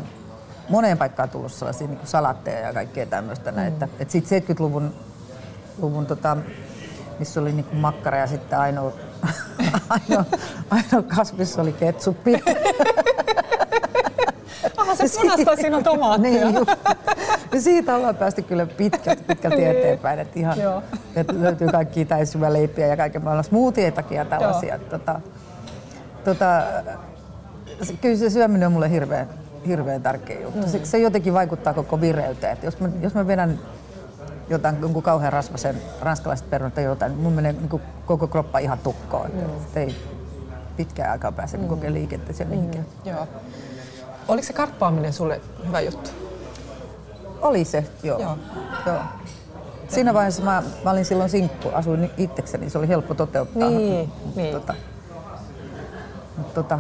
moneen 0.69 0.99
paikkaan 0.99 1.31
tullut 1.31 1.53
sellaisia 1.53 1.87
niin 1.87 1.99
salatteja 2.05 2.61
ja 2.61 2.73
kaikkea 2.73 3.07
tämmöistä. 3.07 3.53
Mm. 3.53 3.59
Että, 3.59 3.89
että 3.99 4.13
sitten 4.13 4.43
70-luvun 4.43 4.95
luvun, 5.79 6.07
tota, 6.07 6.37
missä 7.19 7.41
oli 7.41 7.53
niin 7.53 7.67
makkara 7.73 8.19
ja 8.19 8.27
sitten 8.27 8.59
ainoa, 8.59 8.93
ainoa, 9.89 10.25
ainoa 10.71 11.03
kasvis 11.17 11.59
oli 11.59 11.73
ketsuppi. 11.73 12.43
Aha, 14.77 14.95
se 14.95 15.21
punasta 15.21 15.57
siinä 15.57 15.77
on 15.77 15.85
tomaattia. 15.85 16.31
niin, 16.31 16.67
ja 17.53 17.61
siitä 17.61 17.97
ollaan 17.97 18.17
päästy 18.17 18.43
kyllä 18.43 18.67
pitkälti, 18.67 19.23
pitkälti 19.23 19.57
niin. 19.57 19.71
eteenpäin. 19.71 20.19
Että 20.19 20.39
ihan, 20.39 20.59
että 21.17 21.35
löytyy 21.41 21.69
kaikki 21.69 22.07
leipiä 22.49 22.87
ja 22.87 22.97
kaiken 22.97 23.25
maailman 23.25 23.45
smoothieitakin 23.45 24.17
ja 24.19 24.25
tällaisia. 24.25 24.79
Tota, 24.79 25.21
tota, 26.25 26.63
kyllä 28.01 28.17
se 28.17 28.31
syöminen 28.31 28.67
on 28.67 28.73
mulle 28.73 28.91
hirveän, 28.91 29.29
hirveän 29.67 30.03
tärkeä 30.03 30.41
juttu. 30.41 30.67
Mm. 30.67 30.69
Se, 30.69 30.85
se 30.85 30.99
jotenkin 30.99 31.35
vaikuttaa 31.35 31.75
koko 31.75 32.01
vireyteen. 32.01 32.59
Jos, 32.63 32.81
mä, 32.81 32.89
jos 33.01 33.15
mä 33.15 33.27
vedän 33.27 33.59
jotain 34.49 34.77
jonkun 34.81 35.03
kauhean 35.03 35.33
rasvasen 35.33 35.83
ranskalaiset 36.01 36.51
perunat 36.51 36.75
tai 36.75 36.85
jotain, 36.85 37.13
niin 37.13 37.23
mun 37.23 37.33
menee 37.33 37.53
niin 37.53 37.81
koko 38.07 38.27
kroppa 38.27 38.59
ihan 38.59 38.79
tukkoon. 38.79 39.31
Mm. 39.35 39.43
ei 39.77 39.97
pitkään 40.77 41.11
aikaa 41.11 41.33
pääse 41.33 41.57
mm. 41.57 41.69
kokea 41.69 41.93
liikenteeseen 41.93 42.49
mihinkään. 42.49 42.85
Mm. 43.05 43.11
Joo. 43.11 43.29
Oliko 44.29 44.47
se 44.47 44.53
karppaaminen 44.53 45.13
sulle 45.13 45.41
hyvä 45.67 45.81
juttu? 45.81 46.11
Oli 47.41 47.65
se, 47.65 47.87
joo. 48.03 48.21
joo. 48.21 48.39
joo. 48.87 48.99
Siinä 49.89 50.15
vaiheessa 50.15 50.43
mä, 50.43 50.63
mä 50.85 50.91
olin 50.91 51.05
silloin 51.05 51.31
sinkku, 51.31 51.69
asuin 51.73 52.11
itsekseni, 52.17 52.71
se 52.71 52.79
oli 52.79 52.89
helppo 52.89 53.15
toteuttaa. 53.15 53.71
Niin, 53.71 54.13
niin. 54.37 54.55
Tota, 54.55 54.75
tota, 56.55 56.79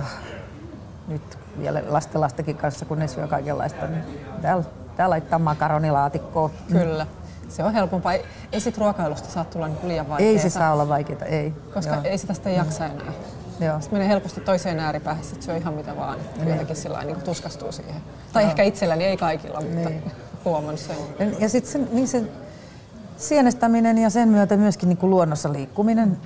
nyt 1.08 1.38
vielä 1.58 1.82
lasten 1.88 2.20
lastenkin 2.20 2.56
kanssa, 2.56 2.84
kun 2.84 2.98
ne 2.98 3.08
syö 3.08 3.26
kaikenlaista, 3.26 3.86
niin 3.86 4.04
täällä, 4.42 4.64
täällä 4.96 5.12
laittaa 5.12 5.38
makaronilaatikkoa. 5.38 6.50
Kyllä. 6.72 7.06
Se 7.54 7.64
on 7.64 7.72
helpompaa. 7.72 8.12
Ei 8.52 8.60
sit 8.60 8.78
ruokailusta 8.78 9.28
saa 9.28 9.44
tulla 9.44 9.68
niin 9.68 9.88
liian 9.88 10.08
vaikeaa. 10.08 10.30
Ei 10.30 10.38
se 10.38 10.50
saa 10.50 10.72
olla 10.72 10.88
vaikeaa, 10.88 11.24
ei. 11.24 11.52
Koska 11.74 11.94
Joo. 11.94 12.04
ei 12.04 12.18
sitä 12.18 12.34
sitä 12.34 12.50
jaksa 12.50 12.86
enää. 12.86 13.12
Joo. 13.60 13.80
Sitten 13.80 13.98
menee 13.98 14.08
helposti 14.08 14.40
toiseen 14.40 14.78
ääripäähän, 14.78 15.24
että 15.32 15.44
syö 15.44 15.56
ihan 15.56 15.74
mitä 15.74 15.96
vaan. 15.96 16.18
Niin. 16.36 16.48
Jotenkin 16.48 16.76
sillä 16.76 17.04
niin 17.04 17.22
tuskastuu 17.22 17.72
siihen. 17.72 18.02
Tai 18.32 18.42
Joo. 18.42 18.50
ehkä 18.50 18.62
itselläni, 18.62 19.04
ei 19.04 19.16
kaikilla, 19.16 19.60
mutta 19.60 19.88
niin. 19.88 20.12
huomannut 20.44 20.80
sen. 20.80 20.96
Ja 21.38 21.48
sitten 21.48 21.72
se, 21.72 21.78
niin 21.92 22.08
se 22.08 22.22
sienestäminen 23.16 23.98
ja 23.98 24.10
sen 24.10 24.28
myötä 24.28 24.56
myöskin 24.56 24.88
niin 24.88 24.96
kuin 24.96 25.10
luonnossa 25.10 25.52
liikkuminen, 25.52 26.18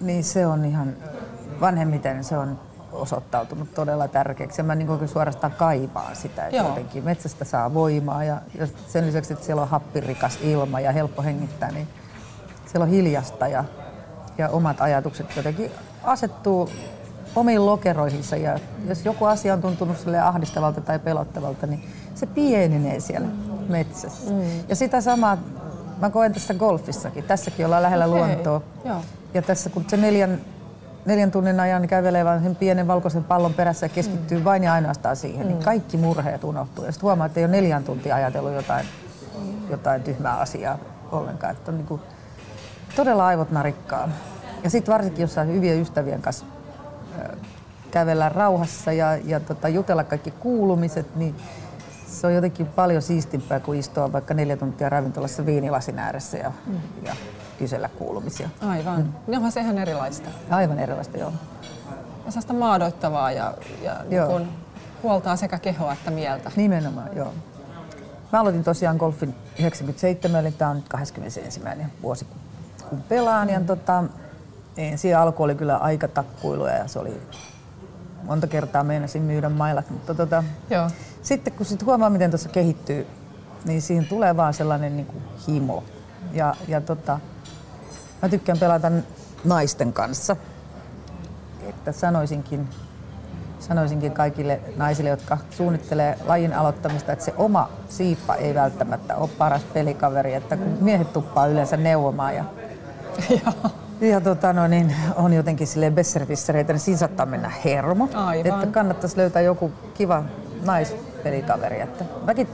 niin 0.00 0.24
se 0.24 0.46
on 0.46 0.64
ihan 0.64 0.96
vanhemmiten 1.60 2.24
se 2.24 2.38
on 2.38 2.60
osoittautunut 2.98 3.74
todella 3.74 4.08
tärkeäksi. 4.08 4.60
Ja 4.60 4.64
mä 4.64 4.74
niin 4.74 5.08
suorastaan 5.08 5.52
kaipaan 5.52 6.16
sitä, 6.16 6.44
että 6.44 6.56
Joo. 6.56 6.68
jotenkin 6.68 7.04
metsästä 7.04 7.44
saa 7.44 7.74
voimaa 7.74 8.24
ja, 8.24 8.40
ja 8.58 8.68
sen 8.88 9.06
lisäksi, 9.06 9.32
että 9.32 9.46
siellä 9.46 9.62
on 9.62 9.68
happirikas 9.68 10.38
ilma 10.42 10.80
ja 10.80 10.92
helppo 10.92 11.22
hengittää, 11.22 11.70
niin 11.70 11.88
siellä 12.66 12.84
on 12.84 12.90
hiljasta 12.90 13.48
ja, 13.48 13.64
ja 14.38 14.48
omat 14.48 14.80
ajatukset 14.80 15.36
jotenkin 15.36 15.70
asettuu 16.04 16.70
omiin 17.36 17.66
lokeroihinsa 17.66 18.36
ja 18.36 18.58
jos 18.88 19.04
joku 19.04 19.24
asia 19.24 19.54
on 19.54 19.62
tuntunut 19.62 19.98
sille 19.98 20.20
ahdistavalta 20.20 20.80
tai 20.80 20.98
pelottavalta, 20.98 21.66
niin 21.66 21.84
se 22.14 22.26
pienenee 22.26 23.00
siellä 23.00 23.28
metsässä. 23.68 24.30
Mm. 24.30 24.42
Ja 24.68 24.76
sitä 24.76 25.00
samaa 25.00 25.38
mä 26.00 26.10
koen 26.10 26.32
tässä 26.32 26.54
golfissakin. 26.54 27.24
Tässäkin 27.24 27.66
ollaan 27.66 27.82
lähellä 27.82 28.06
okay. 28.06 28.18
luontoa. 28.18 28.62
Joo. 28.84 29.00
Ja 29.34 29.42
tässä 29.42 29.70
kun 29.70 29.84
se 29.88 29.96
neljän, 29.96 30.40
neljän 31.08 31.30
tunnin 31.30 31.60
ajan 31.60 31.88
kävelee 31.88 32.24
vain 32.24 32.42
sen 32.42 32.56
pienen 32.56 32.86
valkoisen 32.86 33.24
pallon 33.24 33.54
perässä 33.54 33.86
ja 33.86 33.90
keskittyy 33.90 34.38
mm. 34.38 34.44
vain 34.44 34.64
ja 34.64 34.72
ainoastaan 34.72 35.16
siihen, 35.16 35.38
niin 35.38 35.48
mm. 35.48 35.54
niin 35.54 35.64
kaikki 35.64 35.96
murheet 35.96 36.44
unohtuu. 36.44 36.84
Ja 36.84 36.92
sitten 36.92 37.06
huomaa, 37.06 37.26
että 37.26 37.40
ei 37.40 37.44
ole 37.44 37.52
neljän 37.52 37.84
tuntia 37.84 38.14
ajatellut 38.14 38.52
jotain, 38.52 38.86
jotain 39.70 40.02
tyhmää 40.02 40.36
asiaa 40.36 40.78
ollenkaan. 41.12 41.52
Että 41.52 41.70
on 41.70 41.76
niin 41.76 41.86
kuin 41.86 42.00
todella 42.96 43.26
aivot 43.26 43.50
narikkaa. 43.50 44.08
Ja 44.64 44.70
sitten 44.70 44.92
varsinkin 44.92 45.22
jossain 45.22 45.48
hyvien 45.48 45.80
ystävien 45.80 46.22
kanssa 46.22 46.46
kävellä 47.90 48.28
rauhassa 48.28 48.92
ja, 48.92 49.16
ja 49.16 49.40
tota, 49.40 49.68
jutella 49.68 50.04
kaikki 50.04 50.30
kuulumiset, 50.30 51.16
niin 51.16 51.34
se 52.06 52.26
on 52.26 52.34
jotenkin 52.34 52.66
paljon 52.66 53.02
siistimpää 53.02 53.60
kuin 53.60 53.78
istua 53.78 54.12
vaikka 54.12 54.34
neljä 54.34 54.56
tuntia 54.56 54.88
ravintolassa 54.88 55.46
viinilasin 55.46 55.98
ääressä 55.98 56.38
ja, 56.38 56.52
mm. 56.66 56.80
ja 57.04 57.16
kysellä 57.58 57.88
kuulumisia. 57.88 58.48
Aivan. 58.60 59.00
Mm. 59.00 59.12
Ne 59.26 59.36
onhan 59.36 59.52
se 59.52 59.60
ihan 59.60 59.78
erilaista. 59.78 60.28
Aivan 60.50 60.78
erilaista, 60.78 61.18
joo. 61.18 61.32
Ja 62.26 62.32
sellaista 62.32 62.52
maadoittavaa 62.52 63.32
ja, 63.32 63.54
ja 63.82 63.96
joo. 64.10 64.38
Niin 64.38 64.48
kun 64.48 64.54
huoltaa 65.02 65.36
sekä 65.36 65.58
kehoa 65.58 65.92
että 65.92 66.10
mieltä. 66.10 66.50
Nimenomaan, 66.56 67.16
joo. 67.16 67.34
Mä 68.32 68.40
aloitin 68.40 68.64
tosiaan 68.64 68.96
golfin 68.96 69.34
97, 69.58 70.40
eli 70.40 70.52
tämä 70.52 70.70
on 70.70 70.76
nyt 70.76 70.88
21. 70.88 71.60
vuosi, 72.02 72.26
kun 72.88 73.02
pelaan. 73.08 73.48
Mm. 73.48 73.54
Ja 73.54 73.60
tota, 73.60 74.04
ensi 74.76 75.14
alku 75.14 75.42
oli 75.42 75.54
kyllä 75.54 75.76
aika 75.76 76.08
takkuilua 76.08 76.70
ja 76.70 76.88
se 76.88 76.98
oli 76.98 77.20
monta 78.22 78.46
kertaa 78.46 78.84
meinasin 78.84 79.22
myydä 79.22 79.48
mailat, 79.48 79.90
mutta 79.90 80.14
tota, 80.14 80.44
Joo. 80.70 80.90
sitten 81.22 81.52
kun 81.52 81.66
sit 81.66 81.84
huomaa, 81.84 82.10
miten 82.10 82.30
tuossa 82.30 82.48
kehittyy, 82.48 83.06
niin 83.64 83.82
siinä 83.82 84.06
tulee 84.08 84.36
vaan 84.36 84.54
sellainen 84.54 84.96
niin 84.96 85.06
kuin 85.06 85.22
himo. 85.48 85.84
Ja, 86.32 86.54
ja 86.68 86.80
tota, 86.80 87.20
mä 88.22 88.28
tykkään 88.28 88.58
pelata 88.58 88.92
naisten 89.44 89.92
kanssa. 89.92 90.36
Että 91.68 91.92
sanoisinkin, 91.92 92.68
sanoisinkin 93.58 94.12
kaikille 94.12 94.60
naisille, 94.76 95.10
jotka 95.10 95.38
suunnittelee 95.50 96.18
lajin 96.24 96.54
aloittamista, 96.54 97.12
että 97.12 97.24
se 97.24 97.34
oma 97.36 97.68
siippa 97.88 98.34
ei 98.34 98.54
välttämättä 98.54 99.16
ole 99.16 99.30
paras 99.38 99.62
pelikaveri, 99.62 100.34
että 100.34 100.56
kun 100.56 100.78
miehet 100.80 101.12
tuppaa 101.12 101.46
yleensä 101.46 101.76
neuvomaan 101.76 102.36
ja 102.36 102.44
ja 104.00 104.20
tota, 104.20 104.52
no, 104.52 104.66
niin, 104.66 104.94
on 105.16 105.32
jotenkin 105.32 105.66
silleen 105.66 105.94
besservissereitä, 105.94 106.72
niin 106.72 106.80
siinä 106.80 106.98
saattaa 106.98 107.26
mennä 107.26 107.52
hermo. 107.64 108.08
Aivan. 108.14 108.46
Että 108.46 108.66
kannattaisi 108.66 109.16
löytää 109.16 109.42
joku 109.42 109.72
kiva 109.94 110.22
naispelikaveri. 110.64 111.80
Että 111.80 112.04
mäkin 112.26 112.48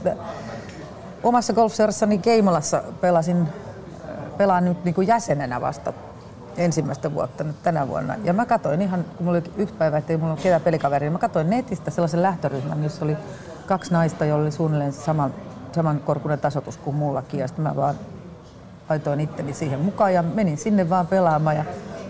omassa 1.23 1.53
golfseurassani 1.53 2.17
Keimolassa 2.17 2.83
pelasin, 3.01 3.47
pelaan 4.37 4.65
nyt 4.65 4.83
niin 4.83 4.95
kuin 4.95 5.07
jäsenenä 5.07 5.61
vasta 5.61 5.93
ensimmäistä 6.57 7.13
vuotta 7.13 7.43
nyt 7.43 7.63
tänä 7.63 7.87
vuonna. 7.87 8.15
Ja 8.23 8.33
mä 8.33 8.45
katsoin 8.45 8.81
ihan, 8.81 9.03
kun 9.03 9.25
mulla 9.25 9.37
oli 9.37 9.51
yksi 9.57 9.75
päivä, 9.75 9.97
ettei 9.97 10.17
mulla 10.17 10.33
ole 10.33 10.41
ketään 10.41 10.61
pelikaveria, 10.61 11.05
niin 11.05 11.13
mä 11.13 11.19
katsoin 11.19 11.49
netistä 11.49 11.91
sellaisen 11.91 12.21
lähtöryhmän, 12.21 12.83
jossa 12.83 13.05
oli 13.05 13.17
kaksi 13.65 13.93
naista, 13.93 14.25
joilla 14.25 14.43
oli 14.43 14.51
suunnilleen 14.51 14.93
saman, 14.93 15.33
saman 15.71 15.99
korkuinen 15.99 16.39
tasotus 16.39 16.77
kuin 16.77 16.95
mullakin. 16.95 17.39
Ja 17.39 17.47
sitten 17.47 17.63
mä 17.63 17.75
vaan 17.75 17.95
laitoin 18.89 19.19
itteni 19.19 19.53
siihen 19.53 19.79
mukaan 19.79 20.13
ja 20.13 20.23
menin 20.23 20.57
sinne 20.57 20.89
vaan 20.89 21.07
pelaamaan. 21.07 21.55
Ja 21.55 21.65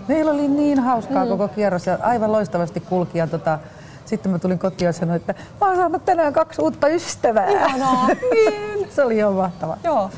meillä 0.08 0.32
oli 0.32 0.48
niin 0.48 0.80
hauskaa 0.80 1.24
mm. 1.24 1.28
koko 1.28 1.48
kierros 1.48 1.86
ja 1.86 1.98
aivan 2.02 2.32
loistavasti 2.32 2.80
kulki. 2.80 3.18
Ja 3.18 3.26
tota, 3.26 3.58
sitten 4.04 4.32
mä 4.32 4.38
tulin 4.38 4.58
kotiin 4.58 4.86
ja 4.86 4.92
sanoin, 4.92 5.16
että 5.16 5.34
mä 5.60 5.66
oon 5.66 5.76
saanut 5.76 6.04
tänään 6.04 6.32
kaksi 6.32 6.62
uutta 6.62 6.88
ystävää. 6.88 7.48
Ihanaa. 7.48 8.06
niin. 8.06 8.88
Se 8.94 9.04
oli 9.04 9.16
ihan 9.16 9.32
mahtavaa. 9.32 9.78
Joo. 9.84 10.10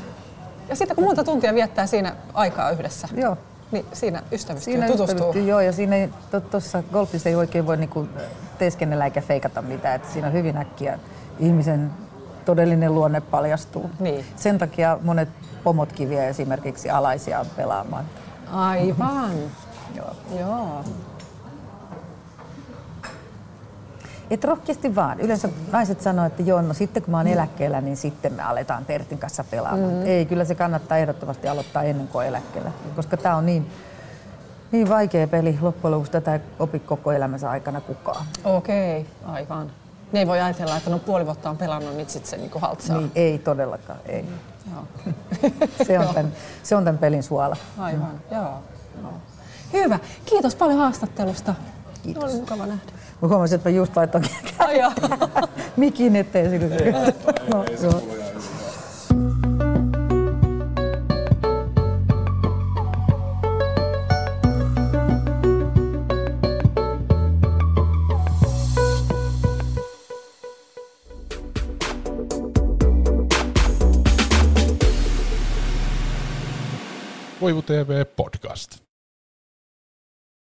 Ja 0.69 0.75
sitten 0.75 0.95
kun 0.95 1.05
monta 1.05 1.23
tuntia 1.23 1.53
viettää 1.53 1.87
siinä 1.87 2.15
aikaa 2.33 2.71
yhdessä, 2.71 3.07
Joo. 3.15 3.37
niin 3.71 3.85
siinä 3.93 4.23
ystävystyy 4.31 4.73
siinä 4.73 4.87
tutustuu. 4.87 5.33
joo, 5.33 5.59
ja 5.59 5.71
siinä 5.71 5.95
ei, 5.95 6.09
tuossa 6.51 6.83
golfissa 6.93 7.29
ei 7.29 7.35
oikein 7.35 7.67
voi 7.67 7.77
niinku 7.77 8.07
teeskennellä 8.57 9.05
eikä 9.05 9.21
feikata 9.21 9.61
mitään. 9.61 9.95
Että 9.95 10.13
siinä 10.13 10.27
on 10.27 10.33
hyvin 10.33 10.57
äkkiä 10.57 10.99
ihmisen 11.39 11.91
todellinen 12.45 12.95
luonne 12.95 13.21
paljastuu. 13.21 13.89
Niin. 13.99 14.25
Sen 14.35 14.57
takia 14.57 14.97
monet 15.01 15.29
pomotkin 15.63 16.09
vie 16.09 16.29
esimerkiksi 16.29 16.89
alaisia 16.89 17.45
pelaamaan. 17.55 18.05
Aivan. 18.51 19.31
Joo. 19.95 20.15
Joo. 20.39 20.83
Et 24.29 24.43
rohkeasti 24.43 24.95
vaan. 24.95 25.19
Yleensä 25.19 25.49
naiset 25.71 26.01
sanoo, 26.01 26.25
että 26.25 26.41
joo, 26.41 26.61
no 26.61 26.73
sitten 26.73 27.03
kun 27.03 27.11
mä 27.11 27.17
oon 27.17 27.25
mm. 27.25 27.33
eläkkeellä, 27.33 27.81
niin 27.81 27.97
sitten 27.97 28.33
me 28.33 28.43
aletaan 28.43 28.85
Tertin 28.85 29.17
kanssa 29.17 29.43
pelaamaan. 29.43 29.93
Mm. 29.93 30.05
Ei, 30.05 30.25
kyllä 30.25 30.45
se 30.45 30.55
kannattaa 30.55 30.97
ehdottomasti 30.97 31.47
aloittaa 31.47 31.83
ennen 31.83 32.07
kuin 32.07 32.27
eläkkeellä, 32.27 32.71
koska 32.95 33.17
tämä 33.17 33.35
on 33.35 33.45
niin, 33.45 33.71
niin 34.71 34.89
vaikea 34.89 35.27
peli. 35.27 35.57
Loppujen 35.61 35.91
lopuksi 35.91 36.11
tätä 36.11 36.33
ei 36.33 36.39
opi 36.59 36.79
koko 36.79 37.11
elämänsä 37.11 37.49
aikana 37.49 37.81
kukaan. 37.81 38.25
Okei, 38.43 38.99
okay, 39.21 39.35
aivan. 39.35 39.71
Ne 40.11 40.19
ei 40.19 40.27
voi 40.27 40.41
ajatella, 40.41 40.77
että 40.77 40.89
no 40.89 40.99
puoli 40.99 41.25
vuotta 41.25 41.49
on 41.49 41.57
pelannut, 41.57 41.95
niin 41.95 42.09
sitten 42.09 42.29
se 42.29 42.37
niinku 42.37 42.59
haltsaa. 42.59 42.97
Niin, 42.97 43.11
ei 43.15 43.39
todellakaan, 43.39 43.99
ei. 44.05 44.21
Mm. 44.21 44.29
Joo. 44.73 44.83
se, 45.87 45.99
on 45.99 46.13
tämän, 46.13 46.31
se 46.63 46.75
on 46.75 46.85
tämän 46.85 46.97
pelin 46.97 47.23
suola. 47.23 47.57
Aivan, 47.77 48.11
mm. 48.11 48.35
joo. 48.35 48.63
joo. 49.01 49.13
Hyvä. 49.73 49.99
Kiitos 50.25 50.55
paljon 50.55 50.79
haastattelusta. 50.79 51.55
Kiitos. 52.03 52.23
Oli 52.23 52.33
mukava 52.33 52.65
nähdä. 52.65 52.91
Mä 53.21 53.27
huomasin, 53.27 53.55
että 53.55 53.69
mä 53.69 53.75
just 53.75 53.95
laitoin 53.95 54.23
mikin 55.77 56.15
eteen 56.15 56.49
sille. 56.49 56.91
no, 57.53 57.65
joo. 57.83 58.03
Koivu 77.39 77.61
TV 77.61 78.05
Podcast. 78.15 78.88